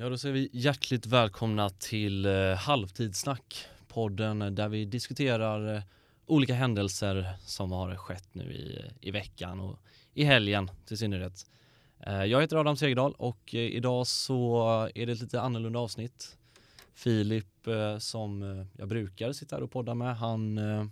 [0.00, 5.82] Ja, då säger vi hjärtligt välkomna till eh, Halvtidssnack, podden där vi diskuterar eh,
[6.26, 9.78] olika händelser som har skett nu i, i veckan och
[10.14, 11.46] i helgen till synnerhet.
[12.06, 16.36] Eh, jag heter Adam Segerdal och eh, idag så är det ett lite annorlunda avsnitt.
[16.94, 20.84] Filip eh, som eh, jag brukar sitta här och podda med, han, eh,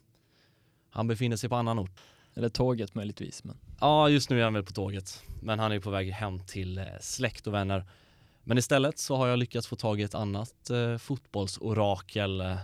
[0.91, 2.01] han befinner sig på annan ort.
[2.35, 3.45] Eller tåget möjligtvis.
[3.45, 3.57] Men...
[3.81, 6.79] Ja, just nu är han väl på tåget, men han är på väg hem till
[6.79, 7.85] eh, släkt och vänner.
[8.49, 12.41] Men istället så har jag lyckats få tag i ett annat eh, fotbollsorakel.
[12.41, 12.57] Eh,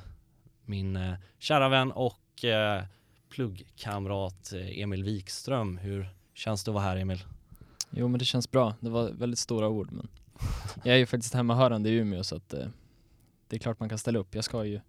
[0.64, 2.84] min eh, kära vän och eh,
[3.28, 5.78] pluggkamrat eh, Emil Wikström.
[5.78, 7.24] Hur känns det att vara här Emil?
[7.90, 8.74] Jo men det känns bra.
[8.80, 10.08] Det var väldigt stora ord men
[10.84, 12.66] jag är ju faktiskt hemmahörande i Umeå så att eh,
[13.48, 14.34] det är klart man kan ställa upp.
[14.34, 14.80] Jag ska ju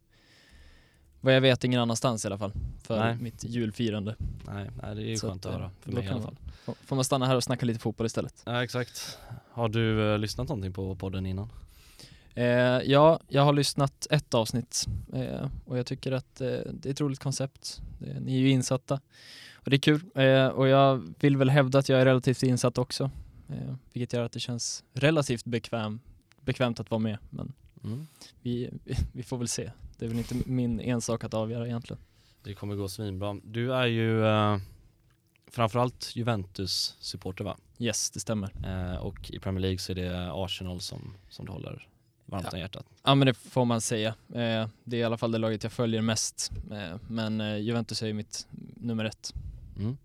[1.25, 2.51] vad jag vet ingen annanstans i alla fall
[2.83, 3.17] för Nej.
[3.17, 4.15] mitt julfirande.
[4.45, 6.21] Nej, nej det är ju Så skönt att, att eh, höra för mig i alla
[6.21, 6.35] fall.
[6.65, 8.41] Får- Får man stanna här och snacka lite fotboll istället?
[8.45, 9.17] Ja, exakt.
[9.51, 11.49] Har du eh, lyssnat någonting på podden innan?
[12.33, 16.91] Eh, ja, jag har lyssnat ett avsnitt eh, och jag tycker att eh, det är
[16.91, 17.81] ett roligt koncept.
[18.21, 18.99] Ni är ju insatta
[19.53, 20.01] och det är kul.
[20.15, 23.11] Eh, och jag vill väl hävda att jag är relativt insatt också.
[23.93, 25.99] Vilket gör att det känns relativt bekväm,
[26.41, 27.17] bekvämt att vara med.
[27.29, 28.07] Men Mm.
[28.41, 28.69] vi,
[29.13, 29.71] vi får väl se.
[29.97, 32.01] Det är väl inte min ensak att avgöra egentligen.
[32.43, 33.37] Det kommer gå svinbra.
[33.43, 34.57] Du är ju eh,
[35.47, 37.57] framförallt Juventus-supporter va?
[37.79, 38.51] Yes, det stämmer.
[38.65, 41.87] Eh, och i Premier League så är det Arsenal som, som du håller
[42.25, 42.85] varmt om hjärtat.
[43.03, 44.09] Ja men det får man säga.
[44.29, 46.51] Eh, det är i alla fall det laget jag följer mest.
[46.71, 49.33] Eh, men eh, Juventus är ju mitt nummer ett.
[49.77, 49.97] Mm.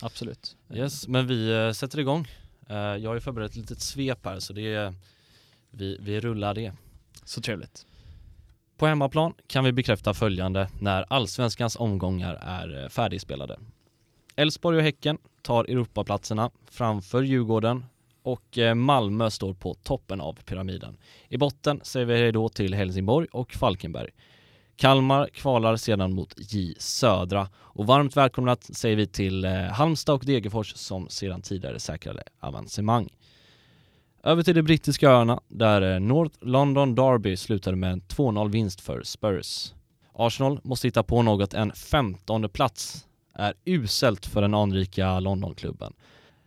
[0.00, 0.56] Absolut.
[0.74, 2.28] Yes, men vi eh, sätter igång.
[2.68, 4.94] Eh, jag har ju förberett ett litet svep här så det är,
[5.70, 6.72] vi, vi rullar det.
[7.24, 7.86] Så trevligt.
[8.80, 13.58] På hemmaplan kan vi bekräfta följande när allsvenskans omgångar är eh, färdigspelade.
[14.36, 17.84] Elfsborg och Häcken tar Europaplatserna framför Djurgården
[18.22, 20.96] och eh, Malmö står på toppen av pyramiden.
[21.28, 24.10] I botten säger vi hej då till Helsingborg och Falkenberg.
[24.76, 30.24] Kalmar kvalar sedan mot J Södra och varmt välkomna säger vi till eh, Halmstad och
[30.24, 33.08] Degerfors som sedan tidigare säkrade avancemang.
[34.22, 38.80] Över till de brittiska öarna där eh, North London Derby slutade med en 2-0 vinst
[38.80, 39.72] för Spurs.
[40.12, 45.92] Arsenal måste hitta på något, en 15 plats är uselt för den anrika Londonklubben.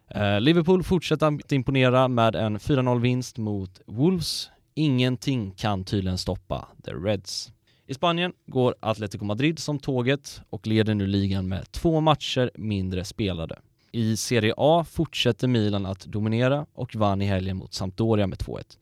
[0.07, 4.49] Eh, Liverpool fortsätter att imponera med en 4-0 vinst mot Wolves.
[4.75, 7.51] Ingenting kan tydligen stoppa The Reds.
[7.87, 13.05] I Spanien går Atletico Madrid som tåget och leder nu ligan med två matcher mindre
[13.05, 13.59] spelade.
[13.95, 18.77] I Serie A fortsätter Milan att dominera och vann i helgen mot Sampdoria med 2-1.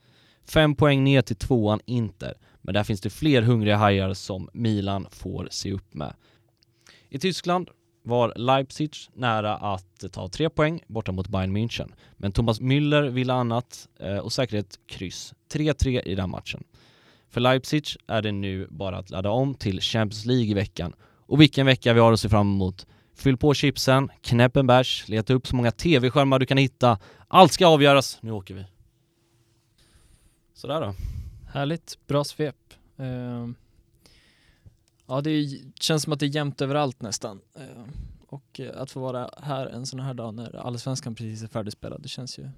[0.45, 5.07] Fem poäng ner till tvåan Inter, men där finns det fler hungriga hajar som Milan
[5.11, 6.13] får se upp med.
[7.09, 7.69] I Tyskland
[8.03, 13.33] var Leipzig nära att ta tre poäng borta mot Bayern München, men Thomas Müller ville
[13.33, 15.33] annat eh, och säkrade ett kryss.
[15.53, 16.63] 3-3 i den matchen.
[17.29, 20.93] För Leipzig är det nu bara att ladda om till Champions League i veckan.
[21.01, 22.87] Och vilken vecka vi har att se fram emot.
[23.21, 26.99] Fyll på chipsen, knäpp en bärs, leta upp så många tv-skärmar du kan hitta.
[27.27, 28.65] Allt ska avgöras, nu åker vi.
[30.53, 30.95] Sådär då.
[31.53, 32.55] Härligt, bra svep.
[32.97, 33.55] Ehm,
[35.07, 35.45] ja, det är,
[35.79, 37.41] känns som att det är jämnt överallt nästan.
[37.55, 37.87] Ehm,
[38.27, 42.01] och eh, att få vara här en sån här dag när allsvenskan precis är färdigspelad,
[42.01, 42.49] det känns ju,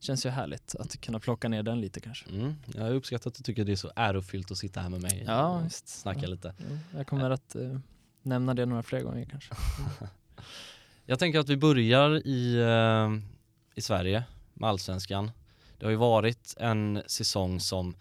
[0.00, 2.30] känns ju härligt att kunna plocka ner den lite kanske.
[2.30, 5.24] Mm, jag uppskattar att du tycker det är så ärofyllt att sitta här med mig
[5.26, 5.88] Ja, och visst.
[5.88, 6.28] snacka Ja.
[6.28, 6.54] lite.
[6.94, 7.78] Jag kommer att eh,
[8.22, 9.54] nämna det några fler gånger kanske.
[11.06, 13.10] Jag tänker att vi börjar i, eh,
[13.74, 14.24] i Sverige
[14.54, 15.30] med Allsvenskan.
[15.78, 17.94] Det har ju varit en säsong som,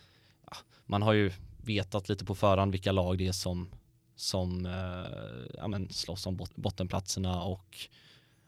[0.45, 3.69] ja, man har ju vetat lite på förhand vilka lag det är som,
[4.15, 7.77] som eh, ja, men slåss om bot- bottenplatserna och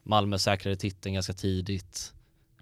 [0.02, 2.12] Malmö säkrade titeln ganska tidigt.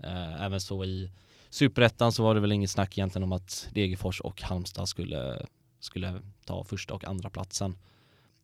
[0.02, 1.10] Eh, även så i
[1.50, 5.46] Superettan så var det väl inget snack egentligen om att Degerfors och Halmstad skulle,
[5.80, 7.76] skulle ta första och andra platsen.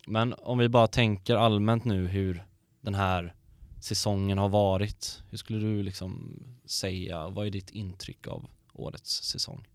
[0.08, 2.44] Men om vi bara tänker allmänt nu hur
[2.80, 3.34] den här
[3.80, 5.22] säsongen har varit.
[5.30, 9.66] Hur skulle du liksom säga, vad är ditt intryck av årets säsong?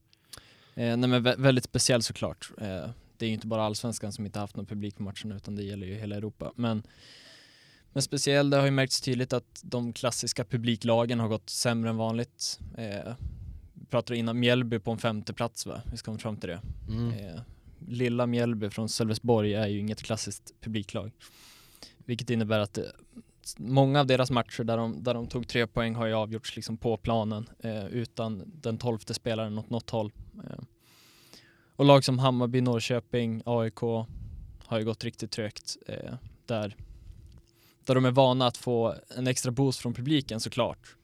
[0.75, 2.51] Eh, nej men vä- väldigt speciell såklart.
[2.57, 5.55] Eh, det är ju inte bara allsvenskan som inte haft någon publik på matcherna utan
[5.55, 6.51] det gäller ju hela Europa.
[6.55, 6.83] Men,
[7.93, 11.97] men speciell, det har ju märkts tydligt att de klassiska publiklagen har gått sämre än
[11.97, 12.59] vanligt.
[12.77, 13.13] Eh,
[13.73, 15.81] vi pratade innan Mjällby på en femte plats va?
[15.91, 16.61] Vi ska komma fram till det.
[16.89, 17.11] Mm.
[17.13, 17.41] Eh,
[17.87, 21.11] lilla Mjällby från Sölvesborg är ju inget klassiskt publiklag.
[21.97, 22.83] Vilket innebär att eh,
[23.57, 26.77] många av deras matcher där de, där de tog tre poäng har ju avgjorts liksom
[26.77, 30.11] på planen eh, utan den tolfte spelaren åt något håll.
[30.43, 30.63] Eh,
[31.75, 33.79] och lag som Hammarby, Norrköping, AIK
[34.65, 36.13] har ju gått riktigt trögt eh,
[36.45, 36.75] där,
[37.85, 40.95] där de är vana att få en extra boost från publiken såklart.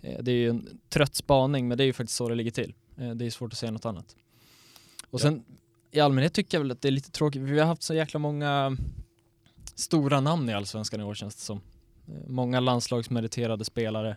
[0.00, 2.50] Eh, det är ju en trött spaning men det är ju faktiskt så det ligger
[2.50, 2.74] till.
[2.96, 4.16] Eh, det är svårt att säga något annat.
[5.10, 5.44] Och sen
[5.90, 7.42] i allmänhet tycker jag väl att det är lite tråkigt.
[7.42, 8.76] Vi har haft så jäkla många
[9.74, 11.60] stora namn i Allsvenskan i år känns det som.
[12.08, 14.16] Eh, många landslagsmeriterade spelare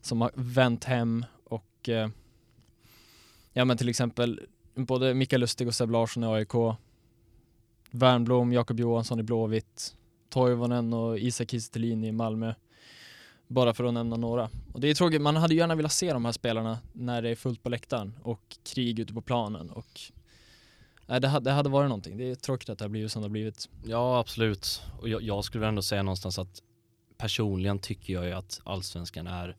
[0.00, 2.08] som har vänt hem och eh,
[3.52, 4.40] ja men till exempel
[4.74, 6.52] både Mikael Lustig och Seb Larsson i AIK
[7.90, 9.94] Värnblom, Jakob Johansson i Blåvitt
[10.28, 12.54] Toivonen och Isak Kiese i Malmö
[13.48, 14.50] bara för att nämna några.
[14.72, 17.34] Och det är tråkigt, man hade gärna velat se de här spelarna när det är
[17.34, 20.00] fullt på läktaren och krig ute på planen och
[21.06, 22.16] Nej, det, hade, det hade varit någonting.
[22.16, 23.68] Det är tråkigt att det har blivit som det har blivit.
[23.84, 24.82] Ja, absolut.
[25.00, 26.62] Och jag, jag skulle ändå säga någonstans att
[27.18, 29.56] personligen tycker jag ju att allsvenskan är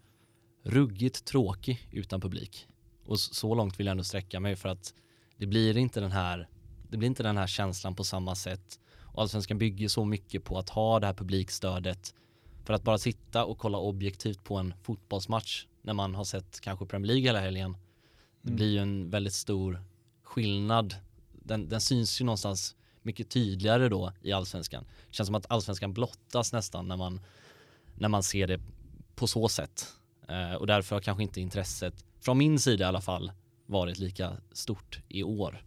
[0.64, 2.68] ruggigt tråkig utan publik.
[3.06, 4.94] Och så långt vill jag ändå sträcka mig för att
[5.38, 6.50] det blir inte den här,
[6.90, 8.80] det blir inte den här känslan på samma sätt.
[9.02, 12.14] Och allsvenskan bygger så mycket på att ha det här publikstödet
[12.64, 16.86] för att bara sitta och kolla objektivt på en fotbollsmatch när man har sett kanske
[16.86, 17.78] Premier League hela helgen.
[18.42, 18.56] Det mm.
[18.56, 19.84] blir ju en väldigt stor
[20.24, 20.96] skillnad.
[21.48, 24.84] Den, den syns ju någonstans mycket tydligare då i allsvenskan.
[25.10, 27.20] Det känns som att allsvenskan blottas nästan när man,
[27.96, 28.60] när man ser det
[29.16, 29.94] på så sätt.
[30.28, 33.32] Eh, och därför har kanske inte intresset, från min sida i alla fall,
[33.66, 35.64] varit lika stort i år.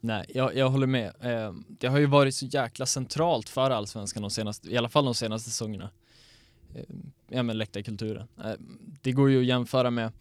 [0.00, 1.12] Nej, jag, jag håller med.
[1.20, 5.04] Eh, det har ju varit så jäkla centralt för allsvenskan de senaste, i alla fall
[5.04, 5.90] de senaste säsongerna.
[6.74, 6.84] Eh,
[7.28, 8.28] ja men läktarkulturen.
[8.44, 8.52] Eh,
[9.02, 10.12] det går ju att jämföra med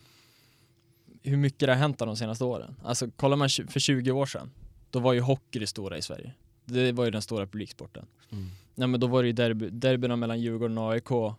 [1.24, 2.76] hur mycket det har hänt de senaste åren.
[2.84, 4.52] Alltså kollar man för 20 år sedan,
[4.92, 6.34] då var ju hockey det stora i Sverige.
[6.66, 8.06] Det var ju den stora publiksporten.
[8.30, 8.50] Mm.
[8.76, 11.36] Nej men då var det ju derby, derbyna mellan Djurgården och AIK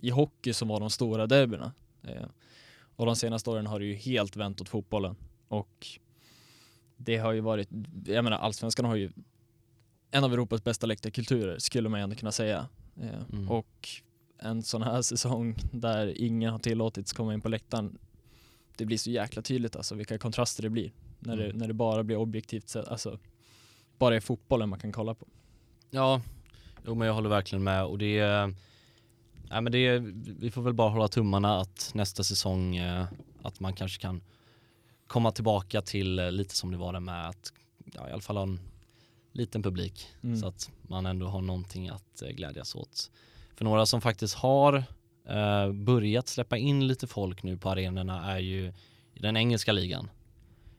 [0.00, 1.72] i hockey som var de stora derbyna.
[2.02, 2.26] Eh,
[2.96, 5.16] och de senaste åren har det ju helt vänt åt fotbollen.
[5.48, 5.86] Och
[6.96, 7.68] det har ju varit,
[8.06, 9.10] jag menar allsvenskan har ju
[10.10, 12.68] en av Europas bästa läktarkulturer skulle man ändå kunna säga.
[13.32, 13.50] Mm.
[13.50, 13.88] Och
[14.38, 17.98] en sån här säsong där ingen har tillåtits komma in på läktaren,
[18.76, 20.92] det blir så jäkla tydligt alltså vilka kontraster det blir.
[21.18, 21.48] När, mm.
[21.48, 23.18] det, när det bara blir objektivt, alltså
[23.98, 25.26] bara är fotbollen man kan kolla på.
[25.90, 26.20] Ja,
[26.86, 28.46] jo men jag håller verkligen med och det är,
[29.50, 29.98] nej men det är,
[30.40, 33.06] vi får väl bara hålla tummarna att nästa säsong, eh,
[33.42, 34.20] att man kanske kan
[35.06, 37.52] komma tillbaka till eh, lite som det var där med att
[37.84, 38.60] ja, i alla fall ha en
[39.32, 40.36] liten publik mm.
[40.36, 43.10] så att man ändå har någonting att eh, glädjas åt.
[43.54, 44.84] För några som faktiskt har
[45.28, 48.72] eh, börjat släppa in lite folk nu på arenorna är ju
[49.14, 50.10] i den engelska ligan.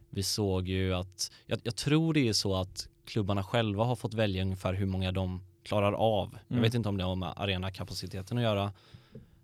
[0.09, 4.13] Vi såg ju att, jag, jag, tror det är så att klubbarna själva har fått
[4.13, 6.27] välja ungefär hur många de klarar av.
[6.27, 6.41] Mm.
[6.47, 8.73] Jag vet inte om det har med arenakapaciteten att göra.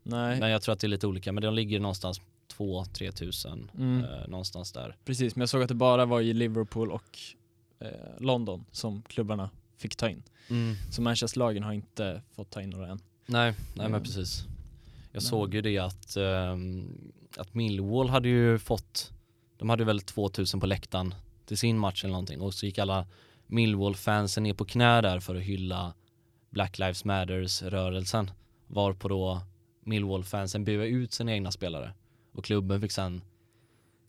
[0.03, 0.39] Nej.
[0.39, 2.21] Men jag tror att det är lite olika, men de ligger någonstans
[2.57, 4.03] 2-3 tusen mm.
[4.03, 4.95] eh, någonstans där.
[5.05, 7.19] Precis, men jag såg att det bara var i Liverpool och
[7.79, 7.87] eh,
[8.19, 10.23] London som klubbarna fick ta in.
[10.49, 10.75] Mm.
[10.91, 12.99] Så Manchesterlagen har inte fått ta in några än.
[13.25, 14.03] Nej, nej men mm.
[14.03, 14.45] precis.
[15.13, 15.29] Jag nej.
[15.29, 19.11] såg ju det att, um, att Millwall hade ju fått,
[19.57, 21.15] de hade väl 2000 på läktaren
[21.45, 23.07] till sin match eller någonting och så gick alla
[23.47, 25.93] Millwall-fansen ner på knä där för att hylla
[26.49, 28.31] Black Lives Matters-rörelsen
[28.67, 29.41] varpå då
[29.83, 31.93] Millwall-fansen buade ut sina egna spelare
[32.31, 33.21] och klubben fick sen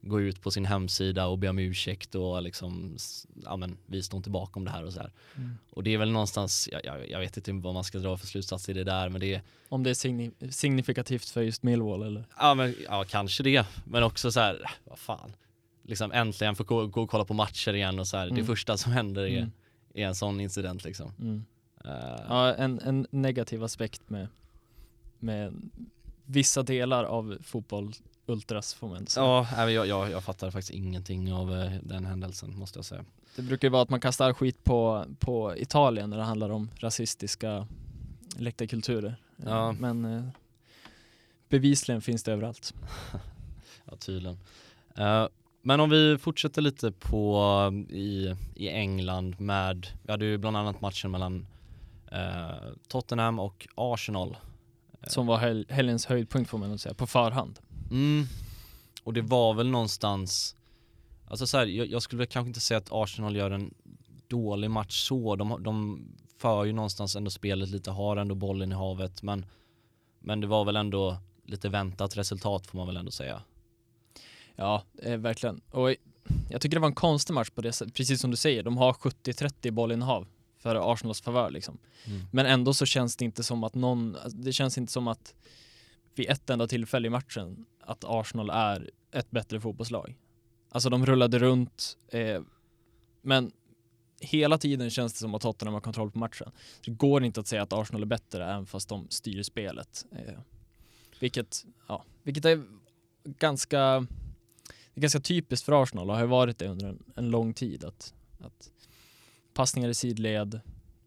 [0.07, 2.97] gå ut på sin hemsida och be om ursäkt och liksom,
[3.45, 5.13] ja men vi står inte bakom det här och så här.
[5.37, 5.59] Mm.
[5.71, 8.27] Och det är väl någonstans, jag, jag, jag, vet inte vad man ska dra för
[8.27, 12.03] slutsats i det där men det är Om det är signi signifikativt för just Millwall
[12.03, 12.25] eller?
[12.39, 15.33] Ja men, ja kanske det, men också så här, vad fan.
[15.83, 18.39] Liksom äntligen få gå, gå och kolla på matcher igen och så här, mm.
[18.39, 19.53] det första som händer är, mm.
[19.95, 21.13] är en sån incident liksom.
[21.21, 21.41] Uh.
[22.29, 24.29] Ja, en, en negativ aspekt med,
[25.19, 25.71] med
[26.25, 27.93] vissa delar av fotboll
[28.27, 29.27] ultras får man säga.
[29.27, 33.05] Ja, jag, jag, jag fattar faktiskt ingenting av eh, den händelsen måste jag säga.
[33.37, 36.71] Det brukar ju vara att man kastar skit på, på Italien när det handlar om
[36.77, 37.67] rasistiska
[38.37, 39.17] läktarkulturer.
[39.37, 39.73] Ja.
[39.73, 40.25] Men eh,
[41.49, 42.75] bevisligen finns det överallt.
[43.85, 44.39] ja, tydligen.
[44.99, 45.27] Uh,
[45.63, 50.81] men om vi fortsätter lite på i, i England med, vi hade ju bland annat
[50.81, 51.47] matchen mellan
[52.13, 54.37] uh, Tottenham och Arsenal.
[55.07, 57.59] Som var hel helgens höjdpunkt får man nog säga, på förhand.
[57.95, 58.27] Mm.
[59.05, 60.57] Och det var väl någonstans,
[61.27, 63.75] alltså så här, jag, jag, skulle väl kanske inte säga att Arsenal gör en
[64.29, 65.37] dålig match så.
[65.37, 66.05] De, de
[66.39, 69.47] för ju någonstans ändå spelet lite, har ändå bollen i havet men,
[70.21, 73.43] men det var väl ändå lite väntat resultat får man väl ändå säga.
[74.57, 75.61] Ja, eh, verkligen.
[75.71, 75.95] Och
[76.51, 78.77] jag tycker det var en konstig match på det sättet, precis som du säger, de
[78.77, 80.27] har 70-30 bollinnehav
[80.59, 81.79] för Arsenals favör liksom.
[82.05, 82.27] Mm.
[82.33, 85.35] Men ändå så känns det inte som att någon, det känns inte som att
[86.15, 90.17] vid ett enda tillfälle i matchen att Arsenal är ett bättre fotbollslag.
[90.71, 92.43] Alltså de rullade runt, eh,
[93.23, 93.53] men
[94.21, 96.51] hela tiden känns det som att Tottenham har kontroll på matchen.
[96.85, 100.07] det går inte att säga att Arsenal är bättre även fast de styr spelet.
[100.13, 100.35] Eh,
[101.21, 102.65] vilket, ja, vilket är
[103.25, 104.07] ganska
[104.95, 107.85] det är ganska typiskt för Arsenal och har varit det under en, en lång tid
[107.85, 108.71] att, att
[109.55, 110.61] passningar i sidled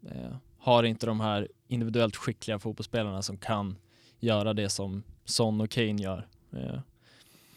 [0.06, 3.76] eh, har inte de här individuellt skickliga fotbollsspelarna som kan
[4.20, 6.28] göra det som Son och Kane gör.
[6.52, 6.80] Eh,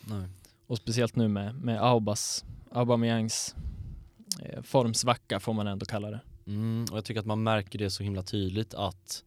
[0.01, 0.27] Nej.
[0.67, 3.55] och speciellt nu med, med Aubas, Aubameyangs
[4.41, 6.19] eh, formsvacka får man ändå kalla det.
[6.45, 9.23] Mm, och jag tycker att man märker det så himla tydligt att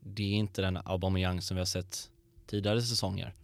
[0.00, 2.10] det är inte den Aubameyang som vi har sett
[2.46, 3.34] tidigare säsonger.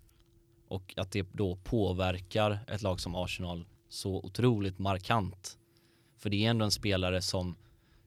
[0.69, 5.59] Och att det då påverkar ett lag som Arsenal så otroligt markant.
[6.19, 7.57] För det är ändå en spelare som,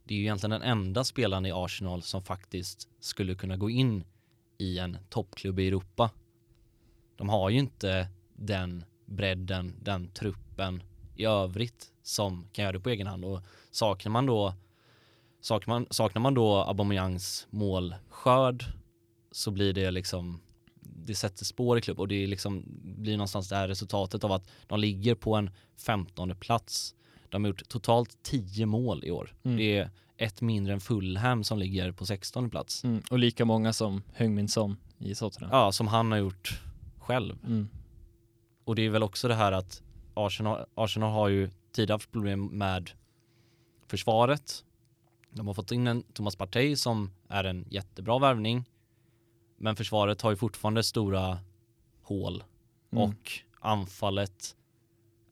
[0.04, 4.04] det är ju egentligen den enda spelaren i Arsenal som faktiskt skulle kunna gå in
[4.58, 6.10] i en toppklubb i Europa.
[7.20, 10.84] De har ju inte den bredden, den truppen
[11.16, 14.54] i övrigt som kan göra det på egen hand och saknar man då
[15.42, 18.66] saknar man, saknar man då Aubameyangs målskörd
[19.32, 20.42] så blir det liksom
[20.82, 24.32] det sätter spår i klubb och det är liksom, blir någonstans det här resultatet av
[24.32, 26.96] att de ligger på en 15 plats.
[27.30, 29.36] De har gjort totalt 10 mål i år.
[29.44, 29.58] Mm.
[29.58, 32.84] Det är ett mindre än Fulham som ligger på 16 plats.
[32.84, 33.04] Mm.
[33.12, 35.50] Och lika många som Heung-Min Son i Tottenham.
[35.52, 36.62] Ja, som han har gjort
[37.10, 37.38] själv.
[37.46, 37.70] Mm.
[38.66, 39.82] Och det är väl också det här att
[40.14, 42.92] Arsenal, Arsenal har ju tidigare haft problem med
[43.88, 44.66] försvaret.
[45.32, 48.66] De har fått in en Thomas Partey som är en jättebra värvning.
[49.58, 51.40] Men försvaret har ju fortfarande stora
[52.04, 52.44] hål
[52.92, 53.04] Mm.
[53.04, 54.56] och anfallet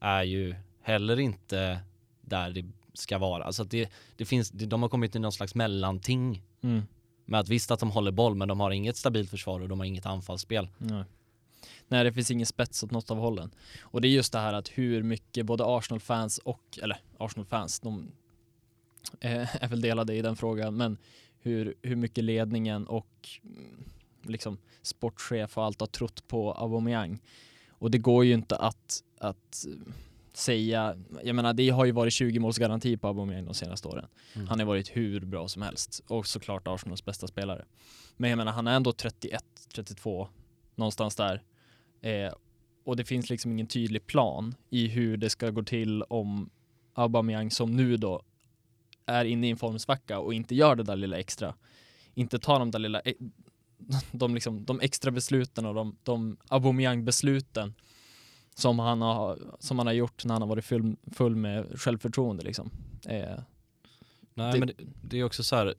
[0.00, 1.80] är ju heller inte
[2.20, 3.44] där det ska vara.
[3.44, 6.82] Alltså det, det finns, de har kommit till någon slags mellanting Mm.
[7.24, 9.78] med att visst att de håller boll men de har inget stabilt försvar och de
[9.78, 10.68] har inget anfallsspel.
[10.78, 11.04] Nej.
[11.88, 13.50] Nej, det finns ingen spets åt något av hållen.
[13.80, 18.12] Och det är just det här att hur mycket både Arsenal-fans och, eller Arsenal-fans, de
[19.20, 20.98] eh, är väl delade i den frågan, men
[21.40, 23.84] hur, hur mycket ledningen och mm,
[24.22, 27.22] liksom sportchef och allt har trott på Aubameyang.
[27.70, 29.66] Och det går ju inte att, att
[30.32, 34.06] säga, jag menar det har ju varit 20 målsgaranti på Aubameyang de senaste åren.
[34.34, 34.48] Mm.
[34.48, 37.64] Han har varit hur bra som helst och såklart Arsenals bästa spelare.
[38.16, 40.28] Men jag menar han är ändå 31, 32,
[40.78, 41.42] någonstans där.
[42.00, 42.32] Eh,
[42.84, 46.50] och det finns liksom ingen tydlig plan i hur det ska gå till om
[46.94, 48.22] Aubameyang som nu då
[49.06, 51.54] är inne i en formsvacka och inte gör det där lilla extra.
[52.14, 53.14] Inte tar de där lilla, e-
[54.12, 57.74] de, liksom, de extra besluten och de, de Aubameyang-besluten
[58.54, 62.44] som han, har, som han har gjort när han har varit full, full med självförtroende
[62.44, 62.70] liksom.
[63.06, 63.38] Eh,
[64.34, 65.74] Nej Det- men det, det är också så här,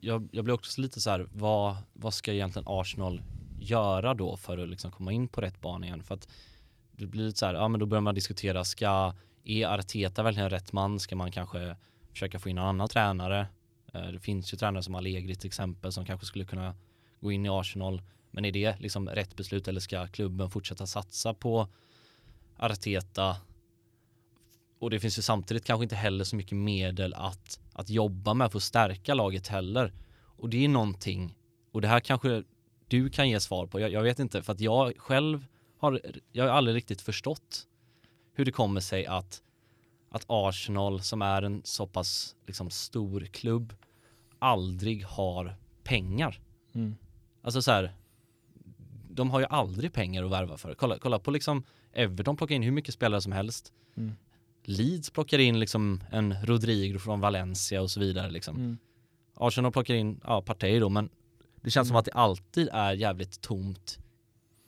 [0.00, 3.22] jag, jag blir också lite så här, vad, vad ska egentligen Arsenal
[3.60, 6.02] göra då för att liksom komma in på rätt bana igen?
[6.02, 6.28] För att
[6.92, 10.72] det blir så här, ja men då börjar man diskutera, ska, är Arteta verkligen rätt
[10.72, 11.00] man?
[11.00, 11.76] Ska man kanske
[12.10, 13.46] försöka få in en annan tränare?
[13.92, 16.74] Eh, det finns ju tränare som Allegri till exempel som kanske skulle kunna
[17.20, 18.02] gå in i Arsenal.
[18.30, 21.68] Men är det liksom rätt beslut eller ska klubben fortsätta satsa på
[22.56, 23.36] Arteta?
[24.80, 28.50] Och det finns ju samtidigt kanske inte heller så mycket medel att, att jobba med
[28.50, 29.92] för att stärka laget heller.
[30.20, 31.36] Och det är någonting,
[31.72, 32.42] och det här kanske
[32.88, 35.46] du kan ge svar på, jag, jag vet inte, för att jag själv
[35.78, 36.00] har,
[36.32, 37.66] jag har aldrig riktigt förstått
[38.32, 39.42] hur det kommer sig att,
[40.10, 43.74] att Arsenal som är en så pass liksom, stor klubb
[44.38, 46.40] aldrig har pengar.
[46.74, 46.96] mm.
[47.42, 47.92] Alltså så här,
[49.10, 50.74] de har ju aldrig pengar att värva för.
[50.74, 53.72] Kolla, kolla på liksom Everton plockar in hur mycket spelare som helst.
[53.96, 54.12] Mm.
[54.64, 58.56] Leeds plockar in liksom en Rodrigo från Valencia och så vidare liksom.
[58.56, 58.78] Mm.
[59.34, 61.10] Arsenal plockar in, ja, Partey då, men
[61.62, 61.98] det känns som Mm.
[61.98, 63.98] att det alltid är jävligt tomt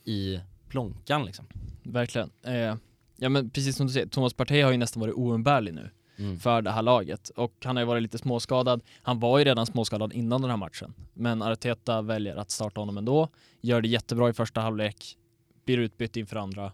[0.05, 1.47] i plånkan liksom.
[1.83, 2.31] Verkligen.
[2.43, 2.75] Eh,
[3.17, 6.39] ja men precis som du säger, Thomas Partey har ju nästan varit oumbärlig nu Mm.
[6.39, 8.83] för det här laget och han har ju varit lite småskadad.
[9.03, 12.99] Han var ju redan småskadad innan den här matchen, men Arteta väljer att starta honom
[12.99, 13.29] ändå,
[13.61, 15.17] gör det jättebra i första halvlek,
[15.65, 16.73] blir utbytt inför andra.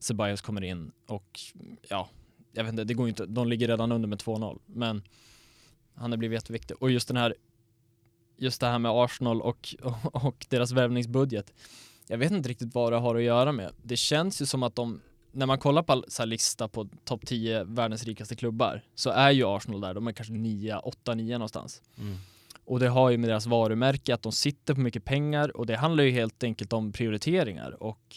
[0.00, 1.40] Ceballos kommer in och
[1.88, 2.08] ja,
[2.52, 5.02] jag vet inte, det går inte, de ligger redan under med 2-0, men
[5.94, 7.34] han har blivit jätteviktig och just den här
[8.36, 11.52] just det här med Arsenal och, och, och deras värvningsbudget.
[12.06, 13.72] Jag vet inte riktigt vad det har att göra med.
[13.82, 15.00] Det känns ju som att de,
[15.32, 19.44] när man kollar på så lista på topp 10 världens rikaste klubbar, så är ju
[19.44, 21.82] Arsenal där, de är kanske 9, 8, 9 någonstans.
[21.98, 22.16] Mm.
[22.64, 25.76] Och det har ju med deras varumärke att de sitter på mycket pengar och det
[25.76, 28.16] handlar ju helt enkelt om prioriteringar och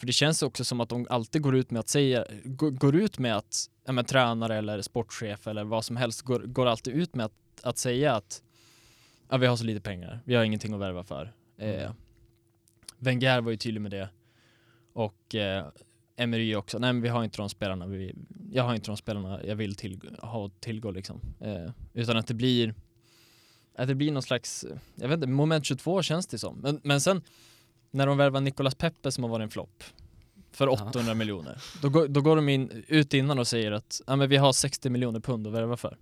[0.00, 2.96] för det känns också som att de alltid går ut med att säga, går, går
[2.96, 6.94] ut med att, ja men tränare eller sportchef eller vad som helst går, går alltid
[6.94, 8.42] ut med att, att säga att
[9.30, 11.32] ja, vi har så lite pengar, vi har ingenting att värva för.
[11.58, 11.90] Eh,
[12.98, 14.08] Wenger var ju tydlig med det
[14.92, 15.66] och eh,
[16.16, 18.14] Emery också, nej men vi har inte de spelarna, vi,
[18.52, 21.20] jag har inte de spelarna jag vill till, ha tillgå liksom.
[21.40, 22.74] Eh, utan att det blir
[23.74, 26.56] att det blir någon slags, jag vet inte, moment 22 känns det som.
[26.58, 27.22] Men, men sen
[27.90, 29.84] när de värvar Nicolas Pepe som har varit en flopp,
[30.52, 31.62] för 800 miljoner.
[31.82, 34.52] Då, går- då går de in, ut innan och säger att ja, men vi har
[34.52, 35.96] 60 miljoner pund att värva för.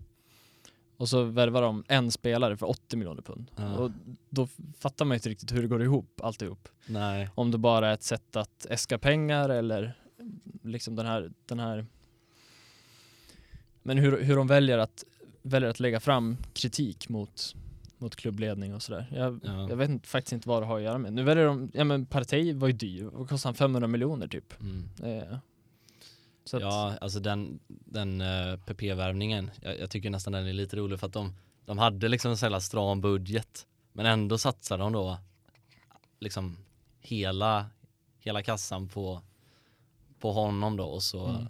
[0.98, 3.50] Och så värvar de en spelare för 80 miljoner pund.
[3.56, 3.76] Ja.
[3.78, 3.90] Och
[4.30, 6.68] då fattar man ju inte riktigt hur det går ihop alltihop.
[6.86, 7.30] Nej.
[7.34, 9.94] Om det bara är ett sätt att äska pengar eller
[10.62, 11.86] liksom den här, den här
[13.82, 15.04] men hur, hur de väljer att,
[15.42, 17.54] väljer att lägga fram kritik mot,
[17.98, 19.06] mot klubbledning och sådär.
[19.14, 19.68] Jag, Ja.
[19.68, 21.12] jag vet inte, faktiskt inte vad det har att göra med.
[21.12, 24.54] Nu väljer de, ja men Partey var ju dyr, vad kostade han 500 miljoner typ?
[24.60, 24.88] Mm.
[25.02, 25.38] Eh,
[26.48, 30.76] så att, Ja, alltså den, den uh, PP-värvningen, jag, jag tycker nästan den är lite
[30.76, 31.34] rolig för att de,
[31.66, 35.18] de hade liksom en sån här stram budget men ändå satsade de då
[36.20, 36.56] liksom
[37.00, 37.66] hela,
[38.20, 39.22] hela kassan på,
[40.20, 41.46] på honom då och så, Mm.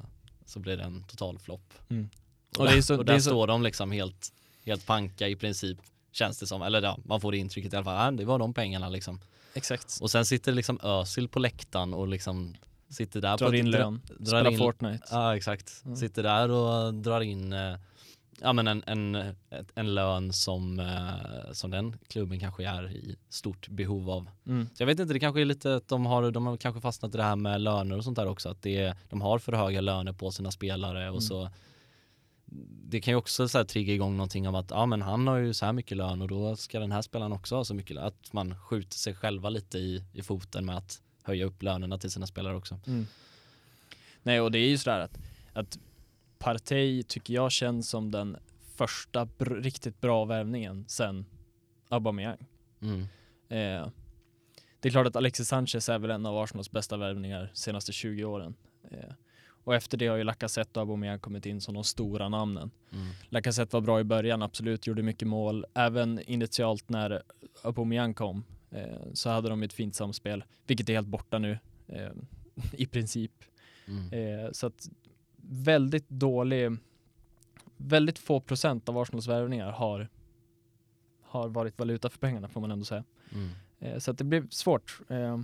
[0.46, 1.74] så blir det en total flopp.
[1.88, 2.08] Mm.
[2.50, 4.32] Och, Och där, det så- och det där är så- står de liksom helt,
[4.64, 5.78] helt panka i princip
[6.12, 8.38] känns det som, eller ja, man får det intrycket i alla fall, ja, det var
[8.38, 9.20] de pengarna liksom.
[9.54, 9.98] exakt.
[10.00, 12.54] Och sen sitter liksom Özil på läktaren och liksom
[12.88, 15.04] sitter där Drar på in lön, drar spelar in- Fortnite.
[15.10, 15.96] Ja exakt, Mm.
[15.96, 17.76] sitter där och drar in eh,
[18.40, 19.34] ja, men en, en,
[19.74, 24.30] en lön som, eh, som den klubben kanske är i stort behov av.
[24.46, 24.66] Mm.
[24.78, 27.16] Jag vet inte, det kanske är lite att de har, de har kanske fastnat i
[27.16, 30.12] det här med löner och sånt där också, att det, de har för höga löner
[30.12, 31.20] på sina spelare och Mm.
[31.20, 31.50] så
[32.90, 35.36] det kan ju också så här trigga igång någonting om att ja men han har
[35.36, 37.96] ju så här mycket lön och då ska den här spelaren också ha så mycket
[37.96, 38.04] lön.
[38.06, 42.10] Att man skjuter sig själva lite i, i foten med att höja upp lönerna till
[42.10, 42.80] sina spelare också.
[42.86, 43.06] Mm.
[44.22, 45.18] Nej och det är ju sådär att,
[45.52, 45.78] att
[46.38, 48.36] Partey tycker jag känns som den
[48.76, 51.26] första br- riktigt bra värvningen sen
[51.88, 52.46] Aubameyang.
[52.80, 53.00] Mm.
[53.48, 53.88] Eh,
[54.80, 58.24] det är klart att Alexis Sanchez är väl en av Arsenals bästa värvningar senaste 20
[58.24, 58.54] åren.
[58.90, 59.12] Eh,
[59.64, 62.70] och efter det har ju Lacazette och Aubameyang kommit in som de stora namnen.
[62.92, 63.06] Mm.
[63.28, 65.66] Lacazette var bra i början, absolut, gjorde mycket mål.
[65.74, 67.22] Även initialt när
[67.62, 68.44] Aubameyang kom
[69.12, 72.10] så hade de ett fint samspel, vilket är helt borta nu eh,
[72.72, 73.32] i princip.
[73.86, 74.12] Mm.
[74.12, 74.88] Eh, så att
[75.42, 76.76] väldigt dålig,
[77.76, 80.08] väldigt få procent av Arsenals värvningar har,
[81.22, 83.04] har varit valuta för pengarna får man ändå säga.
[83.32, 83.50] Mm.
[83.78, 85.00] Eh, så att det blir svårt.
[85.08, 85.40] Eh,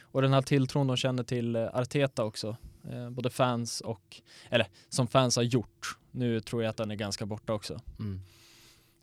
[0.00, 2.56] och den här tilltron de känner till eh, Arteta också,
[2.90, 5.98] eh, både fans och, eller som fans har gjort.
[6.10, 7.80] Nu tror jag att den är ganska borta också.
[7.98, 8.20] Mm.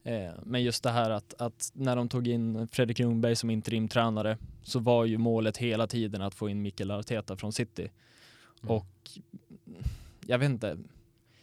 [0.04, 4.38] Eh, men just det här att, att när de tog in Fredrik Ljungberg som interimtränare
[4.64, 7.92] så var ju målet hela tiden att få in Mikael Arteta från City.
[8.62, 8.76] Mm.
[8.76, 9.10] Och
[10.28, 10.78] jag vet inte,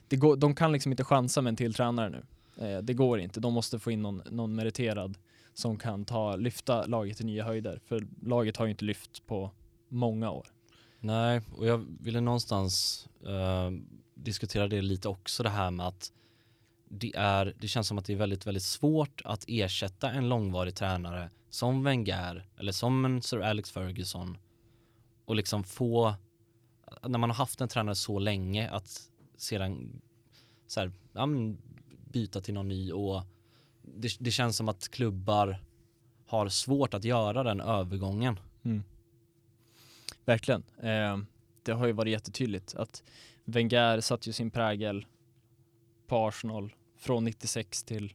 [0.08, 2.22] det går, de kan liksom inte chansa med en till tränare nu.
[2.66, 5.18] Eh, det går inte, de måste få in någon, någon meriterad
[5.54, 7.80] som kan ta, lyfta laget till nya höjder.
[7.86, 9.50] För laget har ju inte lyft på
[9.88, 10.46] många år.
[11.00, 13.70] Nej, och jag ville någonstans eh,
[14.14, 16.12] diskutera det lite också det här med att
[16.92, 20.74] det, är, det känns som att det är väldigt, väldigt svårt att ersätta en långvarig
[20.74, 24.38] tränare som Wenger eller som en Sir Alex Ferguson
[25.24, 26.14] och liksom få,
[27.03, 30.00] när man har haft en tränare så länge att sedan
[30.66, 31.59] så här, ja, men
[32.12, 33.22] byta till någon ny och
[33.83, 35.59] det, det känns som att klubbar
[36.26, 38.40] har svårt att göra den övergången.
[38.62, 38.83] Mm.
[40.24, 40.62] Verkligen.
[40.83, 41.18] Eh,
[41.62, 43.03] det har ju varit jättetydligt att
[43.44, 45.07] Wenger satt ju sin prägel
[46.07, 48.14] på Arsenal från 96 till,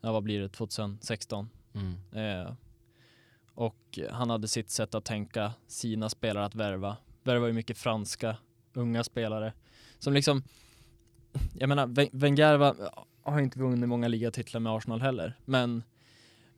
[0.00, 1.50] ja vad blir det, 2016.
[1.74, 1.94] Mm.
[2.12, 2.52] Eh,
[3.54, 6.96] och han hade sitt sätt att tänka, sina spelare att värva.
[7.22, 8.36] Värva ju mycket franska,
[8.72, 9.52] unga spelare.
[9.98, 10.42] Som liksom,
[11.54, 12.76] jag menar, Wen- Wenger var,
[13.22, 15.82] har inte vunnit många ligatitlar med Arsenal heller, men,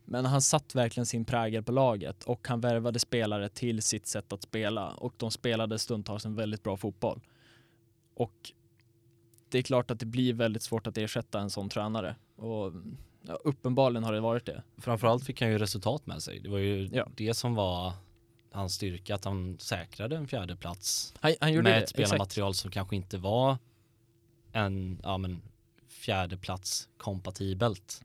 [0.05, 4.33] men han satt verkligen sin prägel på laget och han värvade spelare till sitt sätt
[4.33, 7.21] att spela och de spelade stundtals en väldigt bra fotboll.
[8.15, 8.53] Och
[9.53, 12.73] det är klart att det blir väldigt svårt att ersätta en sån tränare och
[13.23, 14.63] ja, uppenbarligen har det varit det.
[14.79, 16.41] Framförallt fick han ju resultat med sig.
[16.41, 17.09] Det var ju Ja.
[17.17, 17.93] det som var
[18.51, 22.71] hans styrka, att han säkrade en fjärde plats Han, han med det, ett spelarmaterial som
[22.71, 23.59] kanske inte var
[24.53, 25.43] en ja, men,
[25.89, 28.03] fjärde plats kompatibelt.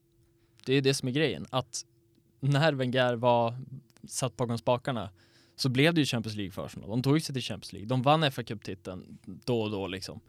[0.66, 1.86] Det är det som är grejen, att
[2.40, 3.58] när Wenger var
[4.08, 5.10] satt bakom spakarna
[5.56, 6.90] så blev det ju Champions League för Arsenal.
[6.90, 7.88] De tog sig till Champions League.
[7.88, 10.20] De vann fa Cup-titeln då och då liksom.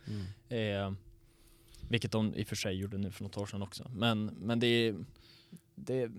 [0.49, 0.93] Eh,
[1.89, 3.91] vilket de i och för sig gjorde nu för något år sedan också.
[3.95, 5.05] Men, men det, är,
[5.75, 6.11] det är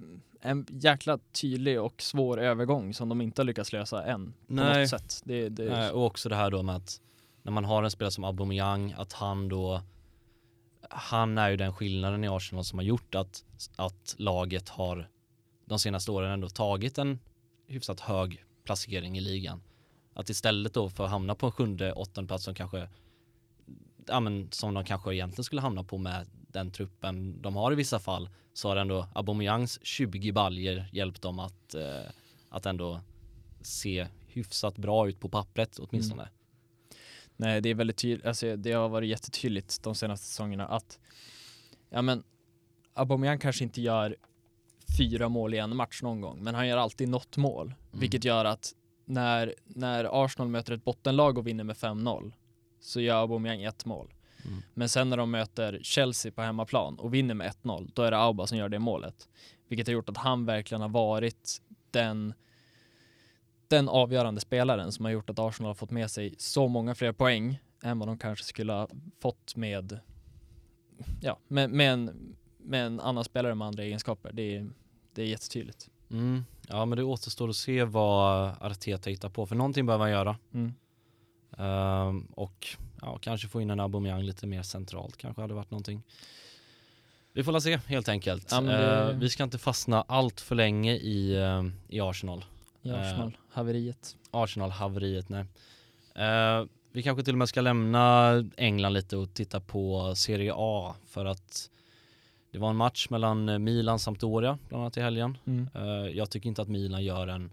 [0.42, 4.34] en jäkla tydlig och svår övergång som de inte har lyckats lösa än.
[4.48, 4.82] På Nej.
[4.82, 5.22] något sätt.
[5.26, 7.02] Det, det, Eh, och också det här då med att
[7.44, 9.82] när man har en spelare som Aubameyang, att han då
[10.90, 15.10] han är ju den skillnaden i Arsenal som har gjort att, att laget har
[15.66, 17.20] de senaste åren ändå tagit en
[17.68, 19.62] hyfsat hög placering i ligan.
[20.14, 22.90] Att istället då för att hamna på en sjunde, åttonde plats som kanske
[24.10, 27.76] ja, men, som de kanske egentligen skulle hamna på med den truppen de har i
[27.76, 32.12] vissa fall så har ändå Aubameyangs 20 baljer hjälpt dem att, eh,
[32.50, 33.02] att ändå
[33.62, 36.22] se hyfsat bra ut på pappret åtminstone.
[36.22, 36.34] Mm.
[37.38, 41.00] Nej, det är väldigt tydligt, alltså det har varit jättetydligt de senaste säsongerna att
[41.90, 42.24] ja men
[42.94, 44.16] Aubameyang kanske inte gör
[44.98, 48.00] fyra mål i en match någon gång, men han gör alltid något mål, Mm.
[48.00, 48.74] vilket gör att
[49.06, 52.34] när, när Arsenal möter ett bottenlag och vinner med 5-0
[52.80, 54.14] så gör Aubameyang ett mål.
[54.46, 54.62] Mm.
[54.74, 58.18] Men sen när de möter Chelsea på hemmaplan och vinner med 1-0, då är det
[58.18, 59.30] Auba som gör det målet.
[59.68, 61.62] Vilket har gjort att han verkligen har varit
[61.92, 62.34] den,
[63.68, 67.12] den avgörande spelaren som har gjort att Arsenal har fått med sig så många fler
[67.12, 68.88] poäng än vad de kanske skulle ha
[69.22, 70.00] fått med,
[71.22, 74.32] ja, med, med, en, med en annan spelare med andra egenskaper.
[74.34, 74.70] Det är,
[75.14, 75.90] det är jättetydligt.
[76.12, 76.46] Mm.
[76.68, 80.38] Ja men det återstår att se vad Arteta hittar på för någonting behöver han göra.
[80.54, 80.74] Mm.
[81.58, 82.68] Ehm, och
[83.02, 86.04] ja, kanske få in en Aubameyang lite mer centralt kanske hade varit någonting.
[87.34, 88.48] Vi får la se helt enkelt.
[88.52, 92.46] Ja, men det- Ehm, vi ska inte fastna allt för länge i, ehm, i Arsenal.
[92.82, 94.16] I Eh, Arsenal-haveriet.
[94.32, 95.46] Arsenal-haveriet, nej.
[96.16, 100.96] Eh, vi kanske till och med ska lämna England lite och titta på Serie A
[101.08, 101.70] för att
[102.52, 105.38] det var en match mellan Milan och Sampdoria bland annat i helgen.
[105.48, 105.70] Mm.
[106.18, 107.52] Jag tycker inte att Milan gör en,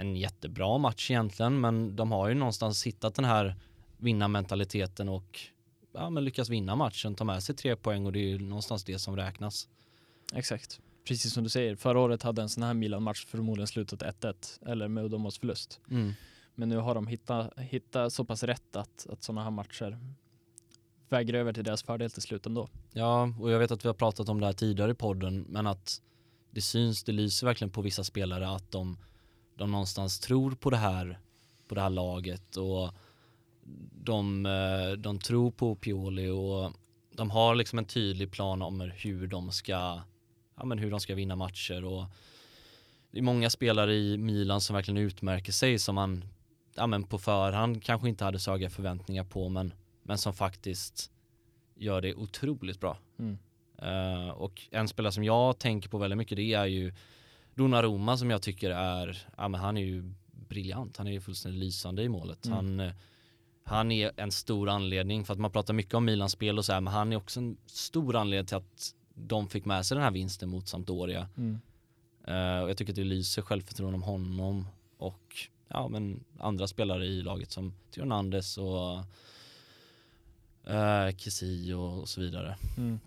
[0.00, 3.56] en jättebra match egentligen men de har ju någonstans hittat den här
[3.98, 5.40] vinnarmentaliteten och
[5.92, 8.84] ja, men lyckas vinna matchen, ta med sig tre poäng och det är ju någonstans
[8.84, 9.68] det som räknas.
[10.34, 10.80] Exakt.
[11.04, 14.88] Precis som du säger, förra året hade en sån här Milan-match förmodligen slutat 1-1 eller
[14.88, 15.80] med uddamålsförlust.
[16.54, 19.98] Men nu har de hittat, hittat så pass rätt att, att sådana här matcher
[21.08, 22.68] väger över till deras fördel till slut ändå.
[22.92, 25.66] Ja, och jag vet att vi har pratat om det här tidigare i podden, men
[25.66, 26.02] att
[26.50, 28.98] det syns, det lyser verkligen på vissa spelare att de,
[29.60, 31.18] de någonstans tror på det här,
[31.68, 32.94] på det här laget och
[33.92, 36.72] de, eh, de tror på Pioli och
[37.12, 40.02] de har liksom en tydlig plan om hur de ska,
[40.56, 42.04] ja men hur de ska vinna matcher och
[43.10, 46.24] det är många spelare i Milan som verkligen utmärker sig som man,
[46.74, 51.10] ja men på förhand kanske inte hade så höga förväntningar på men, men som faktiskt
[51.74, 52.98] gör det otroligt bra.
[53.18, 53.38] Mm.
[53.78, 56.92] Eh, och en spelare som jag tänker på väldigt mycket det är ju
[57.60, 61.60] Donnarumma som jag tycker är, ja men han är ju briljant, han är ju fullständigt
[61.60, 62.46] lysande i målet.
[62.46, 62.56] Mm.
[62.56, 62.92] Han, eh,
[63.64, 66.72] han är en stor anledning, för att man pratar mycket om Milans spel och så
[66.72, 70.04] här, men han är också en stor anledning till att de fick med sig den
[70.04, 71.28] här vinsten mot Sampdoria.
[71.36, 71.60] Mm.
[72.26, 74.66] Eh, och jag tycker att det lyser självförtroende om honom
[74.98, 75.36] och
[75.68, 78.98] ja, men andra spelare i laget som Theo Hernandez och
[80.70, 82.56] uh, Kessie och, och så vidare.
[82.76, 83.00] Mm.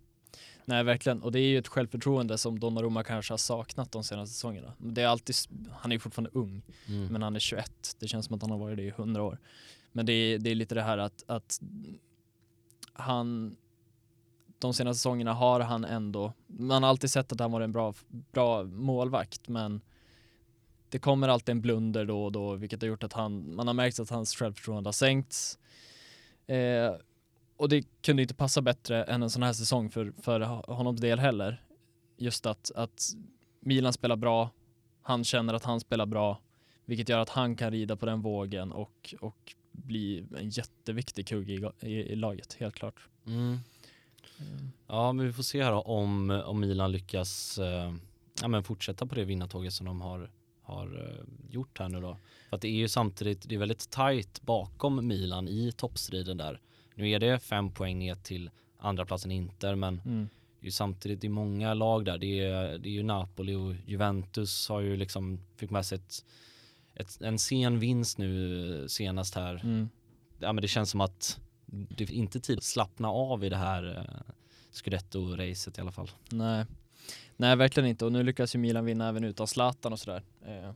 [0.65, 1.21] Nej, verkligen.
[1.21, 4.73] Och det är ju ett självförtroende som Donnarumma kanske har saknat de senaste säsongerna.
[4.77, 5.35] Det är alltid,
[5.71, 7.07] han är ju fortfarande ung, Mm.
[7.07, 7.95] men han är 21.
[7.99, 9.39] Det känns som att han har varit det i 100 år.
[9.91, 11.59] Men det är, det är lite det här att, att
[12.93, 13.55] han
[14.59, 17.93] de senaste säsongerna har han ändå, man har alltid sett att han var en bra,
[18.31, 19.81] bra målvakt men
[20.89, 23.73] det kommer alltid en blunder då och då vilket har gjort att han, man har
[23.73, 25.59] märkt att hans självförtroende har sänkts.
[26.47, 26.91] Eh,
[27.63, 30.39] och det kunde inte passa bättre än en sån här säsong för, för
[30.73, 31.63] honoms del heller.
[32.17, 33.03] Just att, att
[33.59, 34.49] Milan spelar bra,
[35.01, 36.41] han känner att han spelar bra,
[36.85, 41.49] vilket gör att han kan rida på den vågen och, och bli en jätteviktig kugg
[41.49, 43.07] i, i, i laget, helt klart.
[43.25, 43.57] Mm.
[44.87, 47.93] Ja, men vi får se här om, om Milan lyckas eh,
[48.41, 52.17] ja, men fortsätta på det vinnartåget som de har, har eh, gjort här nu då.
[52.49, 56.59] För att det är ju samtidigt, det är väldigt tajt bakom Milan i toppstriden där.
[56.95, 60.29] Nu är det fem poäng ner till andra platsen Inter, men Mm.
[60.59, 62.17] det är ju samtidigt, det är många lag där.
[62.17, 66.25] Det är, det är ju Napoli och Juventus har ju liksom, fick med sig ett,
[66.95, 69.89] ett, en sen vinst nu senast här Mm.
[70.39, 73.57] ja, men det känns som att det är inte tid att slappna av i det
[73.57, 74.33] här eh,
[74.71, 76.11] Scudetto-racet i alla fall.
[76.31, 76.65] Nej.
[77.37, 78.05] Nej, verkligen inte.
[78.05, 80.23] Och nu lyckas ju Milan vinna även utan Zlatan och sådär.
[80.45, 80.71] Eh,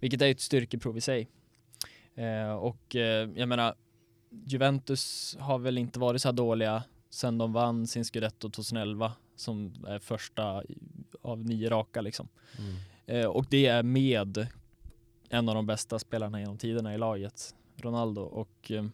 [0.00, 1.28] vilket är ett styrkeprov i sig.
[2.14, 3.74] Eh, och eh, jag menar,
[4.44, 9.84] Juventus har väl inte varit så här dåliga sen de vann sin Scudetto 2011 som
[9.88, 10.62] är första
[11.22, 12.28] av nio raka liksom.
[13.06, 14.46] Eh, och det är med
[15.28, 18.20] en av de bästa spelarna genom tiderna i laget, Ronaldo.
[18.20, 18.84] Och eh,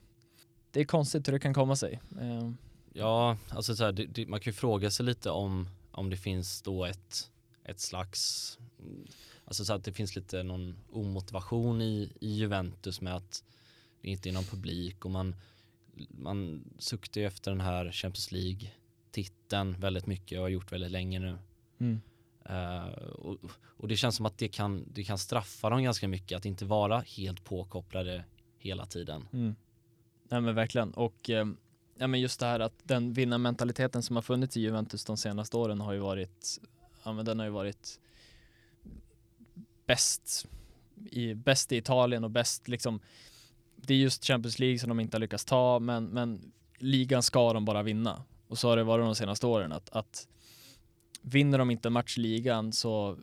[0.71, 2.01] det är konstigt hur det kan komma sig.
[2.21, 2.51] Eh,
[2.95, 6.17] Ja, alltså så här, det, det, man kan ju fråga sig lite om, om det
[6.17, 7.31] finns då ett,
[7.65, 9.07] ett slags, mm,
[9.45, 13.45] alltså så att det finns lite någon omotivation i, i Juventus med att
[14.03, 15.37] inte är någon publik och man,
[16.09, 21.19] man suktar ju efter den här Champions League-titeln väldigt mycket och har gjort väldigt länge
[21.19, 21.39] nu.
[21.79, 22.01] mm.
[22.45, 26.37] Eh, och, och det känns som att det kan, det kan straffa dem ganska mycket
[26.37, 28.25] att inte vara helt påkopplade
[28.59, 29.29] hela tiden.
[29.33, 29.55] Mm.
[30.29, 30.95] Nej men verkligen.
[30.95, 31.47] Och eh,
[31.99, 35.57] ja, men just det här att den vinnarmentaliteten som har funnits i Juventus de senaste
[35.57, 36.61] åren har ju varit,
[37.05, 38.01] ja men den har ju varit
[39.87, 40.49] bäst
[41.11, 43.01] i, bäst i Italien och bäst liksom
[43.87, 47.53] det är just Champions League som de inte har lyckats ta men, men ligan ska
[47.53, 48.23] de bara vinna.
[48.49, 50.29] Och så har det varit de senaste åren att, att
[51.23, 53.19] vinner de inte match i ligan så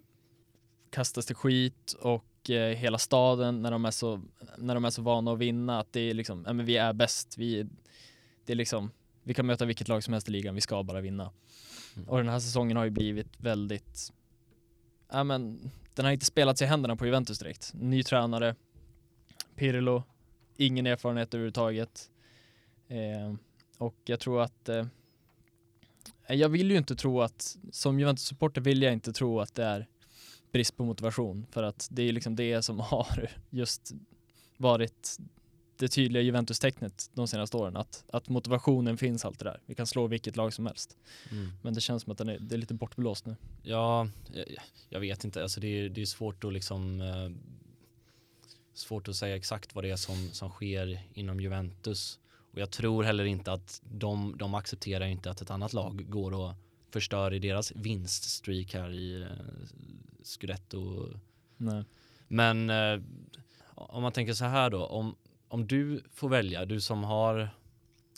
[0.89, 4.21] kastas det skit och eh, hela staden när de är så,
[4.57, 6.93] när de är så vana att vinna att det är liksom, ja men vi är
[6.93, 7.67] bäst, vi,
[8.45, 8.91] det är liksom,
[9.23, 11.31] vi kan möta vilket lag som helst i ligan, vi ska bara vinna.
[11.95, 12.09] Mm.
[12.09, 14.13] Och den här säsongen har ju blivit väldigt,
[15.11, 17.71] ja men den har inte spelats i händerna på Juventus direkt.
[17.73, 18.55] Ny tränare,
[19.55, 20.03] Pirlo,
[20.59, 22.09] ingen erfarenhet överhuvudtaget.
[22.87, 23.35] Eh,
[23.77, 24.85] och jag tror att eh,
[26.27, 29.87] jag vill ju inte tro att, som Juventus-supporter vill jag inte tro att det är
[30.51, 33.91] brist på motivation för att det är liksom det som har just
[34.57, 35.17] varit
[35.77, 39.61] det tydliga Juventus-tecknet de senaste åren att, att motivationen finns alltid där.
[39.65, 40.97] Vi kan slå vilket lag som helst.
[41.31, 41.51] Mm.
[41.61, 43.35] Men det känns som att den är, det är lite bortblåst nu.
[43.63, 44.45] Ja, jag,
[44.89, 45.43] jag vet inte.
[45.43, 47.29] Alltså det, är, det är svårt att liksom eh,
[48.79, 52.19] svårt att säga exakt vad det är som, som sker inom Juventus.
[52.51, 56.33] Och jag tror heller inte att de, de accepterar inte att ett annat lag går
[56.33, 56.53] och
[56.91, 59.27] förstör i deras vinststreak här i eh,
[60.23, 61.07] Scudetto.
[61.57, 61.83] Nej.
[62.27, 63.01] Men eh,
[63.75, 65.15] om man tänker så här då, om,
[65.47, 67.49] om du får välja, du som har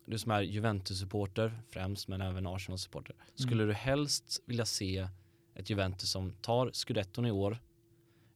[0.05, 3.15] du som är Juventus-supporter främst men även Arsenal-supporter.
[3.35, 5.07] Skulle du helst vilja se
[5.55, 7.59] ett Juventus som tar Scudetton i år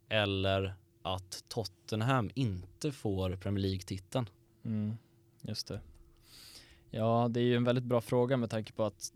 [0.10, 4.30] eller att Tottenham inte får Premier League-titeln?
[4.64, 4.98] Mm,
[5.42, 5.82] just det.
[6.90, 9.14] Ja, det är ju en väldigt bra fråga med tanke på att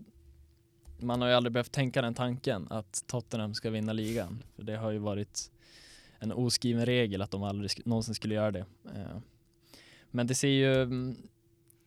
[0.99, 4.43] man har ju aldrig behövt tänka den tanken att Tottenham ska vinna ligan.
[4.55, 5.51] För det har ju varit
[6.19, 8.65] en oskriven regel att de aldrig sk- någonsin skulle göra det.
[8.95, 9.17] Eh,
[10.11, 11.17] men det ser ju mm,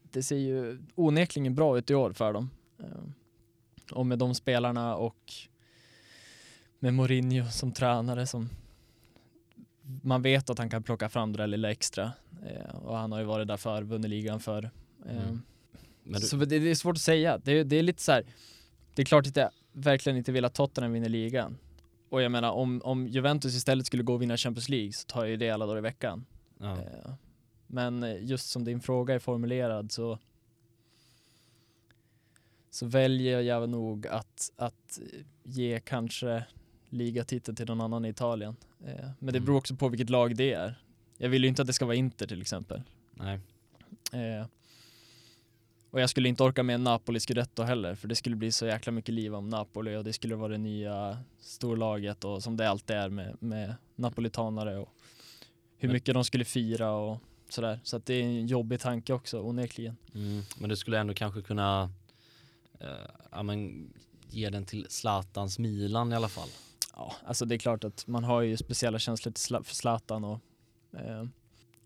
[0.03, 2.51] det ser ju onekligen bra ut i år för dem.
[2.79, 2.87] Eh,
[3.93, 5.33] och med de spelarna och
[6.79, 8.49] med Mourinho som tränare som
[10.03, 12.13] man vet att han kan plocka fram det där lilla extra.
[12.47, 14.71] Eh, Och han har ju varit där för, vunnit ligan för.
[15.07, 15.43] Eh, Mm.
[16.05, 17.39] Du, så det, det är svårt att säga.
[17.39, 18.25] Det, är- det är lite så här.
[18.95, 21.59] Det är klart att jag verkligen inte vill att Tottenham vinner ligan.
[22.09, 25.21] Och jag menar om, om Juventus istället skulle gå och vinna Champions League så tar
[25.21, 26.25] jag ju det alla dagar i veckan.
[26.59, 26.73] ja.
[26.79, 27.13] Eh,
[27.67, 30.19] Men eh, just som din fråga är formulerad så
[32.71, 34.99] så väljer jag nog att, att
[35.43, 36.45] ge kanske
[36.93, 38.57] ligatiteln till någon annan i Italien.
[38.85, 39.45] Eh, Men det Mm.
[39.45, 40.83] beror också på vilket lag det är.
[41.19, 42.83] Jag vill ju inte att det ska vara Inter till exempel.
[43.15, 43.41] Nej.
[44.13, 44.47] Eh,
[45.91, 48.93] och jag skulle inte orka med Napoli Scudetto heller för det skulle bli så jäkla
[48.93, 52.97] mycket liv om Napoli och det skulle vara det nya storlaget och som det alltid
[52.97, 54.89] är med, med napolitanare och
[55.79, 57.81] hur Men- mycket de skulle fira och sådär.
[57.85, 59.97] Så att det är en jobbig tanke också onekligen.
[60.15, 60.43] Mm.
[60.59, 61.91] Men du skulle ändå kanske kunna
[62.81, 62.89] eh,
[63.31, 63.91] ja, men,
[64.31, 66.49] ge den till Zlatans Milan i alla fall.
[66.97, 70.39] Ja, alltså det är klart att man har ju speciella känslor för Zlatan och
[70.93, 71.25] eh,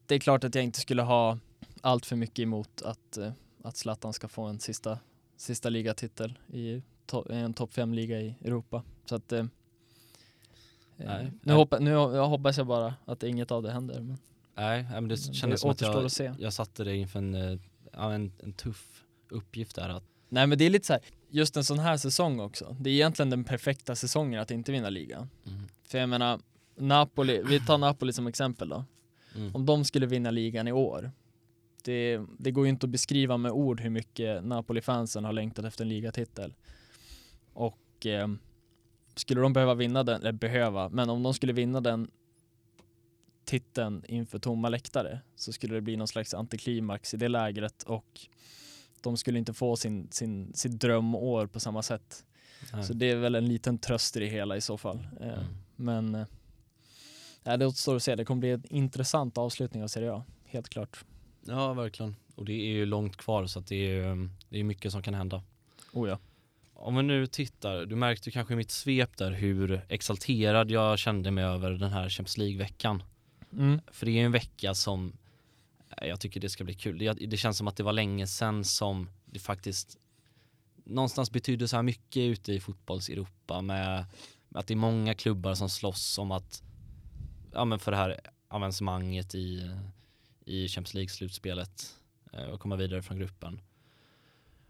[0.07, 1.39] det är klart att jag inte skulle ha
[1.81, 4.99] allt för mycket emot att, eh, att Zlatan ska få en sista,
[5.37, 8.83] sista ligatitel i to- en topp 5-liga i Europa.
[9.05, 9.47] Så att eh,
[10.97, 11.57] Nej, eh, nu, nej.
[11.57, 14.01] hoppa, nu jag hoppas jag bara att inget av det händer.
[14.01, 14.19] Men
[14.55, 16.33] Nej, men det Det kändes som att jag, att se.
[16.39, 17.59] jag satte dig inför en, eh,
[17.93, 19.89] en, en tuff uppgift där.
[19.89, 21.03] Att, Nej men det är lite så här,
[21.37, 22.77] just en sån här säsong också.
[22.81, 25.31] Det är egentligen den perfekta säsongen att inte vinna ligan.
[25.47, 26.41] mm, För jag menar,
[26.77, 28.85] Napoli, vi tar Napoli som exempel då.
[29.35, 31.11] mm, Om de skulle vinna ligan i år,
[31.85, 35.85] det, det går ju inte att beskriva med ord hur mycket Napoli-fansen har längtat efter
[35.85, 36.55] en ligatitel.
[37.53, 38.29] Och eh,
[39.15, 42.11] skulle de behöva vinna den, eller behöva, men om de skulle vinna den
[43.45, 48.21] titeln inför tomma läktare så skulle det bli någon slags antiklimax i det lägret och
[49.11, 52.25] de skulle inte få sin, sin, sitt drömår på samma sätt.
[52.73, 55.07] nej, Så det är väl en liten tröst i det hela i så fall.
[55.21, 55.45] Eh, mm.
[55.77, 56.27] men eh,
[57.43, 58.15] ja, det återstår att se.
[58.15, 61.05] Det kommer bli en intressant avslutning av Serie A, helt klart.
[61.45, 62.17] Ja, verkligen.
[62.35, 65.03] Och det är ju långt kvar så att det är, ju- det är mycket som
[65.03, 65.43] kan hända.
[65.93, 66.19] Oh ja.
[66.75, 71.31] Om vi nu tittar, du märkte kanske i mitt svep där hur exalterad jag kände
[71.31, 73.03] mig över den här Champions League-veckan.
[73.53, 73.81] Mm.
[73.93, 75.13] För det är ju en vecka som eh,
[76.03, 76.99] jag tycker det ska bli kul.
[76.99, 79.99] Det, det känns som att det var länge sedan som det faktiskt
[80.85, 84.05] någonstans betydde så här mycket ute i fotbolls-Europa med,
[84.49, 86.63] med att det är många klubbar som slåss om att,
[87.53, 89.71] ja men för det här avancemanget i,
[90.45, 91.95] i Champions League-slutspelet
[92.33, 93.61] eh, och komma vidare från gruppen.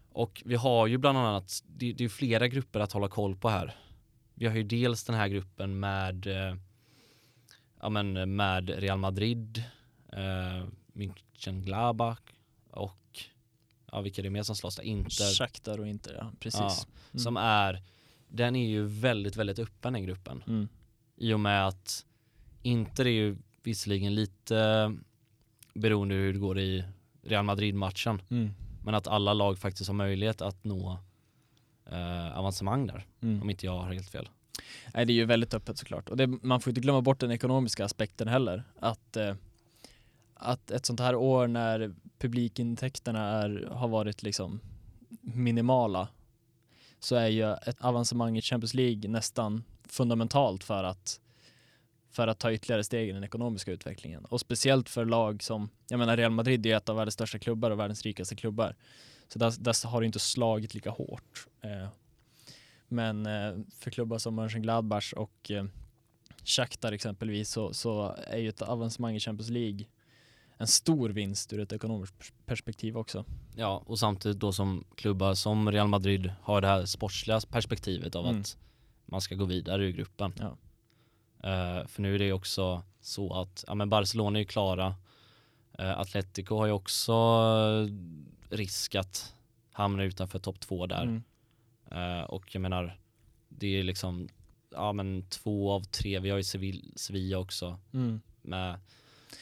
[0.09, 3.49] Och vi har ju bland annat, det, det är flera grupper att hålla koll på
[3.49, 3.75] här.
[4.33, 6.55] Vi har ju dels den här gruppen med eh,
[7.81, 9.63] ja, men med Real Madrid,
[10.13, 12.19] eh, Mönchengladbach
[12.71, 13.19] och
[13.91, 14.83] ja, vilka är det mer som slåss där?
[14.83, 15.33] Inter.
[15.35, 16.59] Shakhtar och Inter, ja precis.
[16.59, 17.19] Ja, Mm.
[17.23, 17.83] Som är,
[18.27, 20.43] den är ju väldigt, väldigt öppen den gruppen.
[20.47, 20.67] Mm.
[21.15, 22.05] I och med att
[22.63, 24.93] Inter är ju visserligen lite
[25.73, 26.83] beroende hur det går i
[27.23, 28.21] Real Madrid-matchen.
[28.29, 28.53] Mm.
[28.83, 30.97] Men att alla lag faktiskt har möjlighet att nå
[31.85, 33.41] eh, avancemang där, Mm.
[33.41, 34.29] om inte jag har helt fel.
[34.93, 36.09] Nej, det är ju väldigt öppet såklart.
[36.09, 38.63] Och det, man får inte glömma bort den ekonomiska aspekten heller.
[38.79, 39.35] Att, eh,
[40.39, 44.59] att ett sånt här år när publikintäkterna är, har varit liksom
[45.21, 46.07] minimala
[46.99, 51.19] så är ju ett avancemang i Champions League nästan fundamentalt för att
[52.11, 54.25] för att ta ytterligare steg i den ekonomiska utvecklingen.
[54.25, 57.71] Och speciellt för lag som, jag menar Real Madrid är ett av världens största klubbar
[57.71, 58.75] och världens rikaste klubbar.
[59.27, 61.47] Så där, där har det inte slagit lika hårt.
[61.61, 61.87] Eh,
[62.87, 65.65] men eh, för klubbar som Mönchengladbach och eh,
[66.43, 69.85] Shakhtar exempelvis så, så är ju ett avancemang i Champions League
[70.57, 73.25] en stor vinst ur ett ekonomiskt pers- perspektiv också.
[73.55, 78.25] Ja, och samtidigt då som klubbar som Real Madrid har det här sportsliga perspektivet av
[78.27, 78.41] Mm.
[78.41, 78.57] att
[79.05, 80.33] man ska gå vidare ur gruppen.
[80.39, 80.57] Ja.
[81.49, 84.95] Eh, för nu är det också så att ja, men Barcelona är ju klara.
[85.79, 87.93] Uh, Atletico har ju också eh,
[88.55, 89.33] risk att
[89.71, 91.03] hamna utanför topp två där.
[91.03, 91.23] Mm.
[91.91, 92.99] Eh, och jag menar,
[93.49, 94.29] det är liksom
[94.71, 96.43] ja, men två av tre, vi har ju
[96.95, 98.21] Sevilla också Mm.
[98.41, 98.79] med.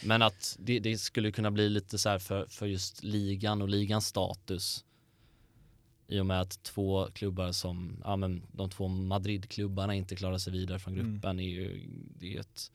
[0.06, 3.70] Men att det, det skulle kunna bli lite så här för, för just ligan och
[3.70, 4.86] ligans status.
[6.08, 10.54] I och med att två klubbar som, ja men de två Madrid-klubbarna inte klarar sig
[10.54, 11.12] vidare från Mm.
[11.14, 11.88] gruppen är ju,
[12.20, 12.72] det är ett,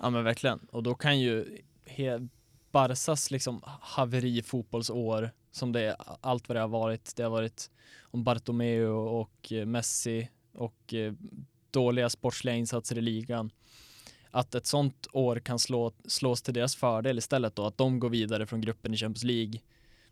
[0.00, 0.58] Ja men verkligen.
[0.58, 2.28] Och då kan ju he-
[2.72, 7.16] Barsas liksom haveri fotbollsår som det är, allt vad det har varit.
[7.16, 11.12] Det har varit om Bartomeu och Messi och eh,
[11.70, 13.50] dåliga sportsliga insatser i ligan.
[14.34, 18.10] Att ett sånt år kan slå, slås till deras fördel istället då, att de går
[18.10, 19.60] vidare från gruppen i Champions League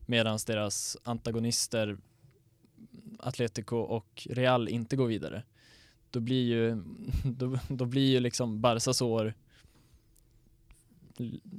[0.06, 1.98] medan deras antagonister
[3.18, 5.42] Atletico och Real inte går vidare.
[6.10, 6.82] Då blir ju,
[7.24, 9.34] då, då blir ju liksom Barsas år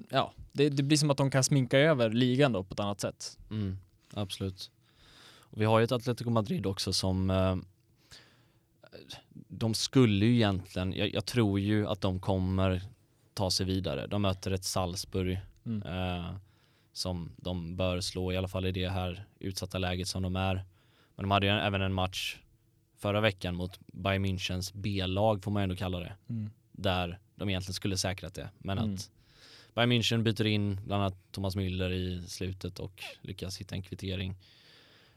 [0.10, 3.02] ja, det, det blir som att de kan sminka över ligan då på ett annat
[3.02, 3.38] sätt.
[3.50, 3.78] mm,
[4.14, 4.72] absolut.
[5.24, 7.56] Och vi har ju ett Atletico Madrid också som eh,
[9.54, 12.82] de skulle ju egentligen, jag, jag tror ju att de kommer
[13.34, 14.08] ta sig vidare.
[14.08, 15.82] De möter ett Salzburg Mm.
[15.84, 16.36] eh,
[16.94, 20.54] som de bör slå i alla fall i det här utsatta läget som de är.
[21.16, 22.38] Men de hade ju även en match
[22.98, 26.14] förra veckan mot Bayern Münchens B-lag får man ändå kalla det.
[26.30, 26.50] Mm.
[26.72, 28.50] Där de egentligen skulle säkrat det.
[28.58, 28.94] Men Mm.
[28.94, 29.12] att
[29.76, 34.36] Bayern München byter in bland annat Thomas Müller i slutet och lyckas hitta en kvittering.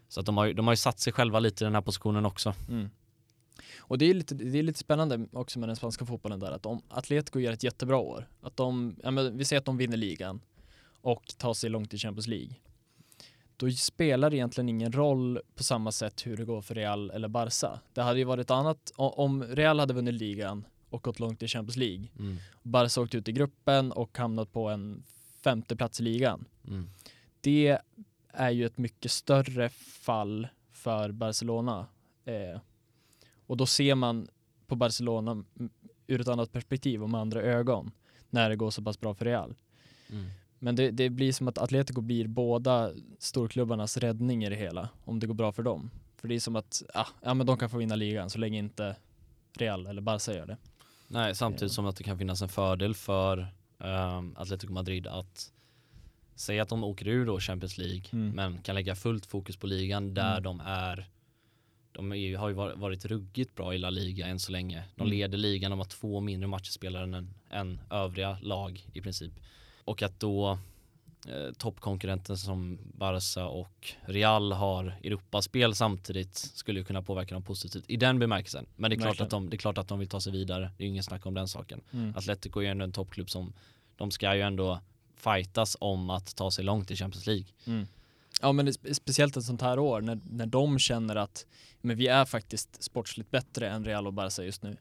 [0.09, 1.83] Så att de har, ju- de har ju satt sig själva lite i den här
[1.83, 2.55] positionen också.
[2.69, 2.91] Mm.
[3.79, 6.67] Och det är, lite, det är lite spännande också med den spanska fotbollen där att
[6.67, 10.41] om Atletico gör ett jättebra år, att de, ja, vi säger att de vinner ligan
[11.01, 12.55] och tar sig långt i Champions League.
[13.57, 17.29] Då spelar det egentligen ingen roll på samma sätt hur det går för Real eller
[17.29, 17.81] Barca.
[17.93, 21.77] Det hade ju varit annat om Real hade vunnit ligan och gått långt i Champions
[21.77, 22.09] League.
[22.19, 22.37] Mm.
[22.63, 25.03] Barca åkt ut i gruppen och hamnat på en
[25.45, 26.45] femte plats i ligan.
[26.69, 26.91] Mm.
[27.41, 27.79] det
[28.33, 31.87] är ju ett mycket större fall för Barcelona.
[32.25, 32.61] Eh,
[33.47, 34.29] och då ser man
[34.67, 35.45] på Barcelona
[36.07, 37.91] ur ett annat perspektiv och med andra ögon
[38.31, 39.55] när det går så pass bra för Real.
[40.11, 40.27] Mm.
[40.59, 45.21] Men det, det blir som att Atletico blir båda storklubbarnas räddning i det hela, om
[45.21, 45.91] det går bra för dem.
[46.17, 48.59] För det är som att, ah, ja men de kan få vinna ligan så länge
[48.59, 48.97] inte
[49.59, 50.57] Real eller Barca gör det.
[51.09, 51.75] Nej, samtidigt Ja.
[51.75, 53.39] som att det kan finnas en fördel för
[53.79, 55.53] um, Atletico Madrid att
[56.35, 58.31] säga att de åker ur då Champions League Mm.
[58.31, 60.43] men kan lägga fullt fokus på ligan där Mm.
[60.43, 61.09] de är
[61.95, 64.85] de ju- har ju varit, ruggigt bra i La Liga än så länge.
[64.97, 65.11] De Mm.
[65.19, 69.33] leder ligan, de har två mindre matcher spelare än, än övriga lag i princip.
[69.85, 70.59] Och att då
[71.29, 77.85] eh, toppkonkurrenten som Barca och Real har Europaspel samtidigt skulle ju kunna påverka dem positivt
[77.89, 78.67] i den bemärkelsen.
[78.77, 80.61] Men det är, klart att de, det är klart att de vill ta sig vidare,
[80.77, 81.81] det är ju ingen snack om den saken.
[81.93, 82.15] Mm.
[82.17, 83.53] Atletico är ju ändå en toppklubb som
[83.97, 84.81] de ska ju ändå
[85.17, 87.45] fightas om att ta sig långt i Champions League.
[87.67, 87.87] Mm.
[88.45, 91.47] Ja men speciellt ett sånt här år när, när de känner att
[91.81, 94.77] men vi är faktiskt sportsligt bättre än Real och Barca just nu.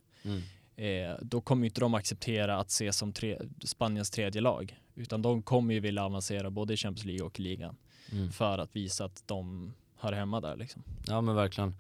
[0.76, 4.79] Eh, då kommer inte de acceptera att ses som tre, Spaniens tredje lag.
[4.96, 7.75] Utan de kommer ju vilja avancera både i Champions League och i ligan
[8.12, 8.31] Mm.
[8.31, 10.83] för att visa att de hör hemma där liksom.
[11.08, 11.75] Ja men verkligen.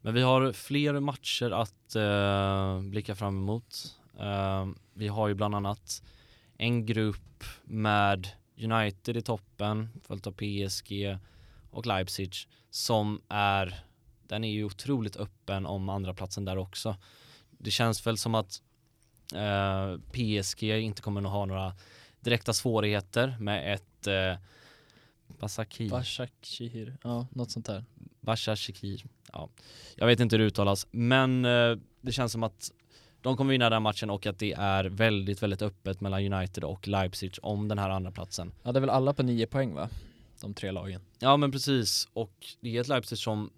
[0.00, 3.96] Men vi har fler matcher att eh, blicka fram emot.
[4.20, 6.02] Eh, vi har ju bland annat
[6.58, 8.28] en grupp med
[8.60, 11.18] United i toppen, följt av PSG
[11.70, 12.34] och Leipzig
[12.70, 13.80] som är,
[14.26, 16.96] den är ju otroligt öppen om andra platsen där också.
[17.50, 18.62] Det känns väl som att
[19.34, 21.76] eh, PSG inte kommer att ha några
[22.20, 24.34] direkta svårigheter med ett eh,
[25.26, 25.88] Basaki.
[25.88, 27.84] Bashak Shihir, ja något sånt där.
[28.20, 29.04] Bashar Shakir.
[29.32, 29.48] Ja.
[29.96, 32.72] Jag vet inte hur det uttalas, men eh, det känns som att
[33.22, 36.88] de kommer vinna den matchen och att det är väldigt, väldigt öppet mellan United och
[36.88, 38.52] Leipzig om den här andra platsen.
[38.62, 39.88] Ja, det är väl alla på nio poäng va?
[40.40, 41.00] De tre lagen.
[41.18, 43.50] Ja men precis och det är ett Leipzig som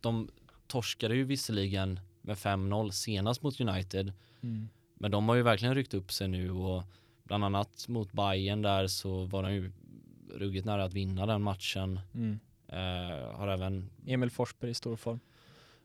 [0.00, 0.28] de
[0.66, 4.68] torskade ju visserligen med 5-0 senast mot United Mm.
[4.94, 6.82] men de har ju verkligen ryckt upp sig nu och
[7.24, 9.72] bland annat mot Bayern där så var de ju
[10.34, 12.00] ruggigt nära att vinna den matchen.
[12.14, 12.38] Mm.
[12.68, 15.20] Eh, har även, Emil Forsberg i stor form.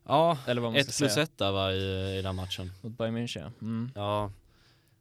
[0.05, 1.23] Ja, Eller vad man ett ska plus säga.
[1.23, 2.71] ett där va i, i den matchen.
[2.81, 3.51] Mot Bayern München.
[3.61, 3.91] Mm.
[3.95, 4.31] Ja,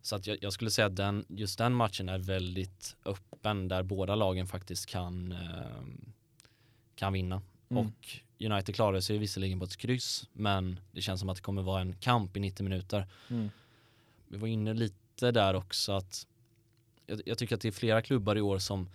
[0.03, 3.83] så att jag, jag skulle säga att den, just den matchen är väldigt öppen där
[3.83, 5.83] båda lagen faktiskt kan, eh,
[6.95, 7.43] kan vinna.
[7.69, 7.87] Mm.
[7.87, 11.63] Och United klarade sig visserligen på ett kryss men det känns som att det kommer
[11.63, 13.07] vara en kamp i 90 minuter.
[13.29, 13.51] Mm.
[14.29, 16.27] Vi var inne lite där också att
[17.07, 18.89] jag, jag tycker att det är flera klubbar i år som,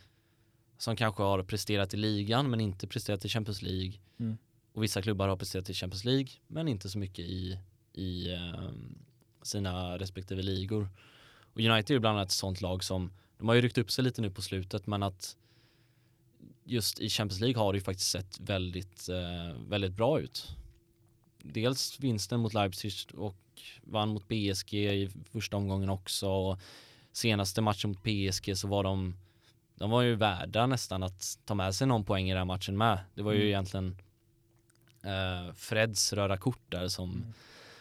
[0.77, 3.93] som kanske har presterat i ligan men inte presterat i Champions League.
[4.19, 4.37] Mm.
[4.77, 7.59] Och vissa klubbar har presterat i Champions League men inte så mycket i,
[7.93, 8.69] i eh,
[9.41, 10.89] sina respektive ligor.
[11.53, 13.91] Och United är ju bland annat ett sånt lag som, de har ju ryckt upp
[13.91, 15.37] sig lite nu på slutet men att
[16.63, 20.47] just i Champions League har det ju faktiskt sett väldigt, eh, väldigt bra ut.
[21.43, 23.35] Dels vinsten mot Leipzig och
[23.81, 26.29] vann mot PSG i första omgången också.
[26.29, 26.59] Och
[27.11, 29.15] senaste matchen mot PSG så var de,
[29.75, 32.77] de var ju värda nästan att ta med sig någon poäng i den här matchen
[32.77, 32.99] med.
[33.15, 33.47] Det var ju Mm.
[33.47, 33.97] egentligen
[35.07, 37.33] eh, Freds röda kort där som, Mm.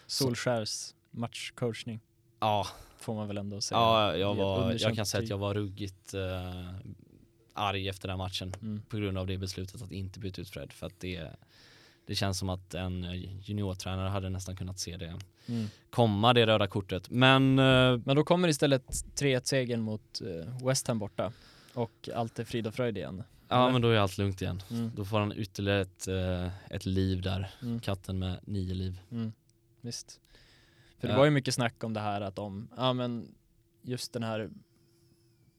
[0.06, 2.00] Solskärs matchcoachning
[2.40, 2.66] ja,
[2.98, 3.80] får man väl ändå säga.
[3.80, 6.70] ja jag, var, jag kan säga att jag var ruggigt eh,
[7.54, 8.82] arg efter den matchen Mm.
[8.88, 11.28] på grund av det beslutet att inte byta ut Fred för att det,
[12.06, 13.04] det känns som att en
[13.42, 15.18] juniortränare hade nästan kunnat se det
[15.48, 15.66] Mm.
[15.90, 17.10] komma det röda kortet.
[17.10, 21.32] Men eh, Men då kommer istället 3-1-segern mot eh, West Ham borta.
[21.74, 23.22] Och allt är frid och fröjd igen.
[23.48, 23.72] Ja Eller?
[23.72, 24.62] men då är allt lugnt igen.
[24.70, 24.90] Mm.
[24.96, 27.50] Då får han ytterligare ett, eh, ett liv där.
[27.62, 27.80] Mm.
[27.80, 29.00] Katten med nio liv.
[29.10, 29.32] Mm.
[29.80, 30.20] Visst.
[30.98, 33.34] För det var ju mycket snack om det här att om, ja men
[33.82, 34.50] just den här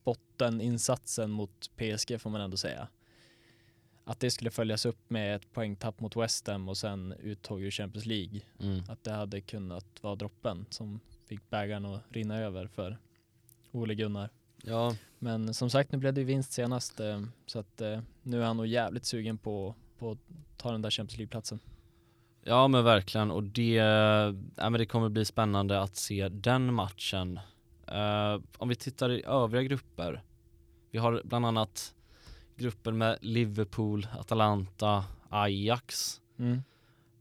[0.04, 2.88] botteninsatsen mot PSG får man ändå säga.
[4.04, 7.72] Att det skulle följas upp med ett poängtapp mot West Ham och sen uttåg ur
[7.72, 8.42] Champions League.
[8.60, 8.84] Mm.
[8.90, 12.98] Att det hade kunnat vara droppen som fick bägaren att rinna över för
[13.72, 14.30] Ole Gunnar.
[14.68, 18.42] Ja, Men som sagt, nu blev det ju vinst senast eh, så att eh, nu
[18.42, 20.18] är han nog jävligt sugen på, på att
[20.58, 21.60] ta den där Champions League-platsen.
[22.44, 23.74] ja men verkligen och det,
[24.56, 27.40] ja, men det kommer bli spännande att se den matchen.
[27.88, 30.24] Eh, om vi tittar i övriga grupper.
[30.92, 31.94] Vi har bland annat
[32.56, 36.22] gruppen med Liverpool, Atalanta, Ajax.
[36.40, 36.64] Mm.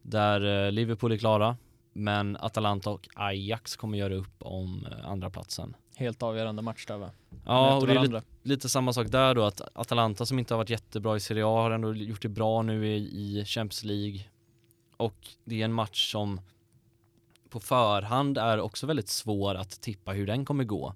[0.03, 1.57] Där eh, Liverpool är klara.
[1.93, 5.77] Men Atalanta och Ajax kommer göra upp om eh, andra platsen.
[5.99, 7.11] Helt avgörande match där va?
[7.45, 10.59] Ja, och det är lite, lite samma sak där då att Atalanta som inte har
[10.59, 14.21] varit jättebra i Serie A har ändå gjort det bra nu i, i Champions League.
[14.97, 16.41] Och det är en match som
[17.49, 20.95] på förhand är också väldigt svår att tippa hur den kommer gå.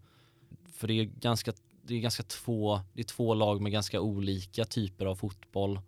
[0.73, 4.65] För det är ganska, det är ganska två, det är två lag med ganska olika
[4.65, 5.81] typer av fotboll.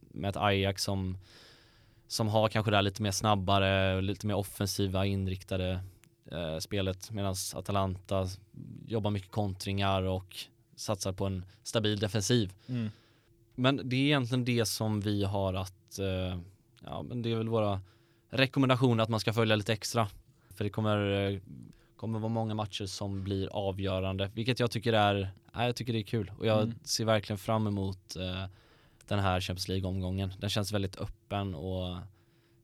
[0.00, 1.18] Med ett Ajax som,
[2.06, 5.80] som har kanske det här lite mer snabbare, lite mer offensiva inriktade
[6.32, 8.26] eh, spelet medan Atalanta
[8.86, 10.36] jobbar mycket kontringar och
[10.76, 12.52] satsar på en stabil defensiv.
[12.68, 12.90] Mm.
[13.54, 16.38] Men det är egentligen det som vi har att, eh,
[16.84, 17.80] ja men det är väl våra
[18.30, 20.08] rekommendationer att man ska följa lite extra.
[20.50, 21.40] För det kommer, eh,
[21.96, 25.98] kommer vara många matcher som blir avgörande, vilket jag tycker är, nej, jag tycker det
[25.98, 26.74] är kul och jag Mm.
[26.84, 28.44] ser verkligen fram emot eh,
[29.08, 30.32] den här Champions League-omgången.
[30.38, 31.96] Den känns väldigt öppen och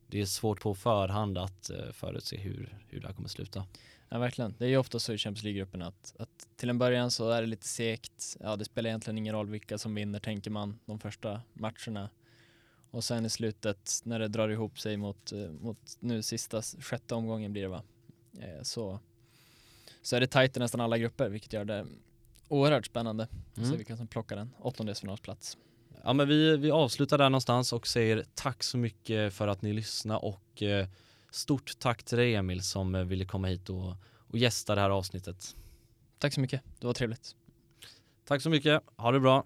[0.09, 3.65] det är svårt på förhand att eh, förutse hur, hur det här kommer sluta.
[4.09, 4.55] Ja verkligen.
[4.57, 7.41] Det är ju ofta så i Champions League-gruppen att, att till en början så är
[7.41, 8.37] det lite segt.
[8.39, 12.09] Ja det spelar egentligen ingen roll vilka som vinner tänker man de första matcherna.
[12.91, 17.15] Och sen i slutet när det drar ihop sig mot, eh, mot nu sista sjätte
[17.15, 17.83] omgången blir det va?
[18.39, 18.99] Eh, Så,
[20.01, 21.85] så är det tajt i nästan alla grupper vilket gör det
[22.47, 23.27] oerhört spännande.
[23.57, 23.69] Mm.
[23.69, 25.57] Se vilka som plockar en åttondelsfinalsplats.
[26.03, 29.73] Ja men vi, vi avslutar där någonstans och säger tack så mycket för att ni
[29.73, 30.87] lyssnade och eh,
[31.31, 34.89] stort tack till dig Emil som eh, ville komma hit och, och gästa det här
[34.89, 35.55] avsnittet.
[36.17, 37.35] Tack så mycket, det var trevligt.
[38.27, 39.45] Tack så mycket, ha det bra.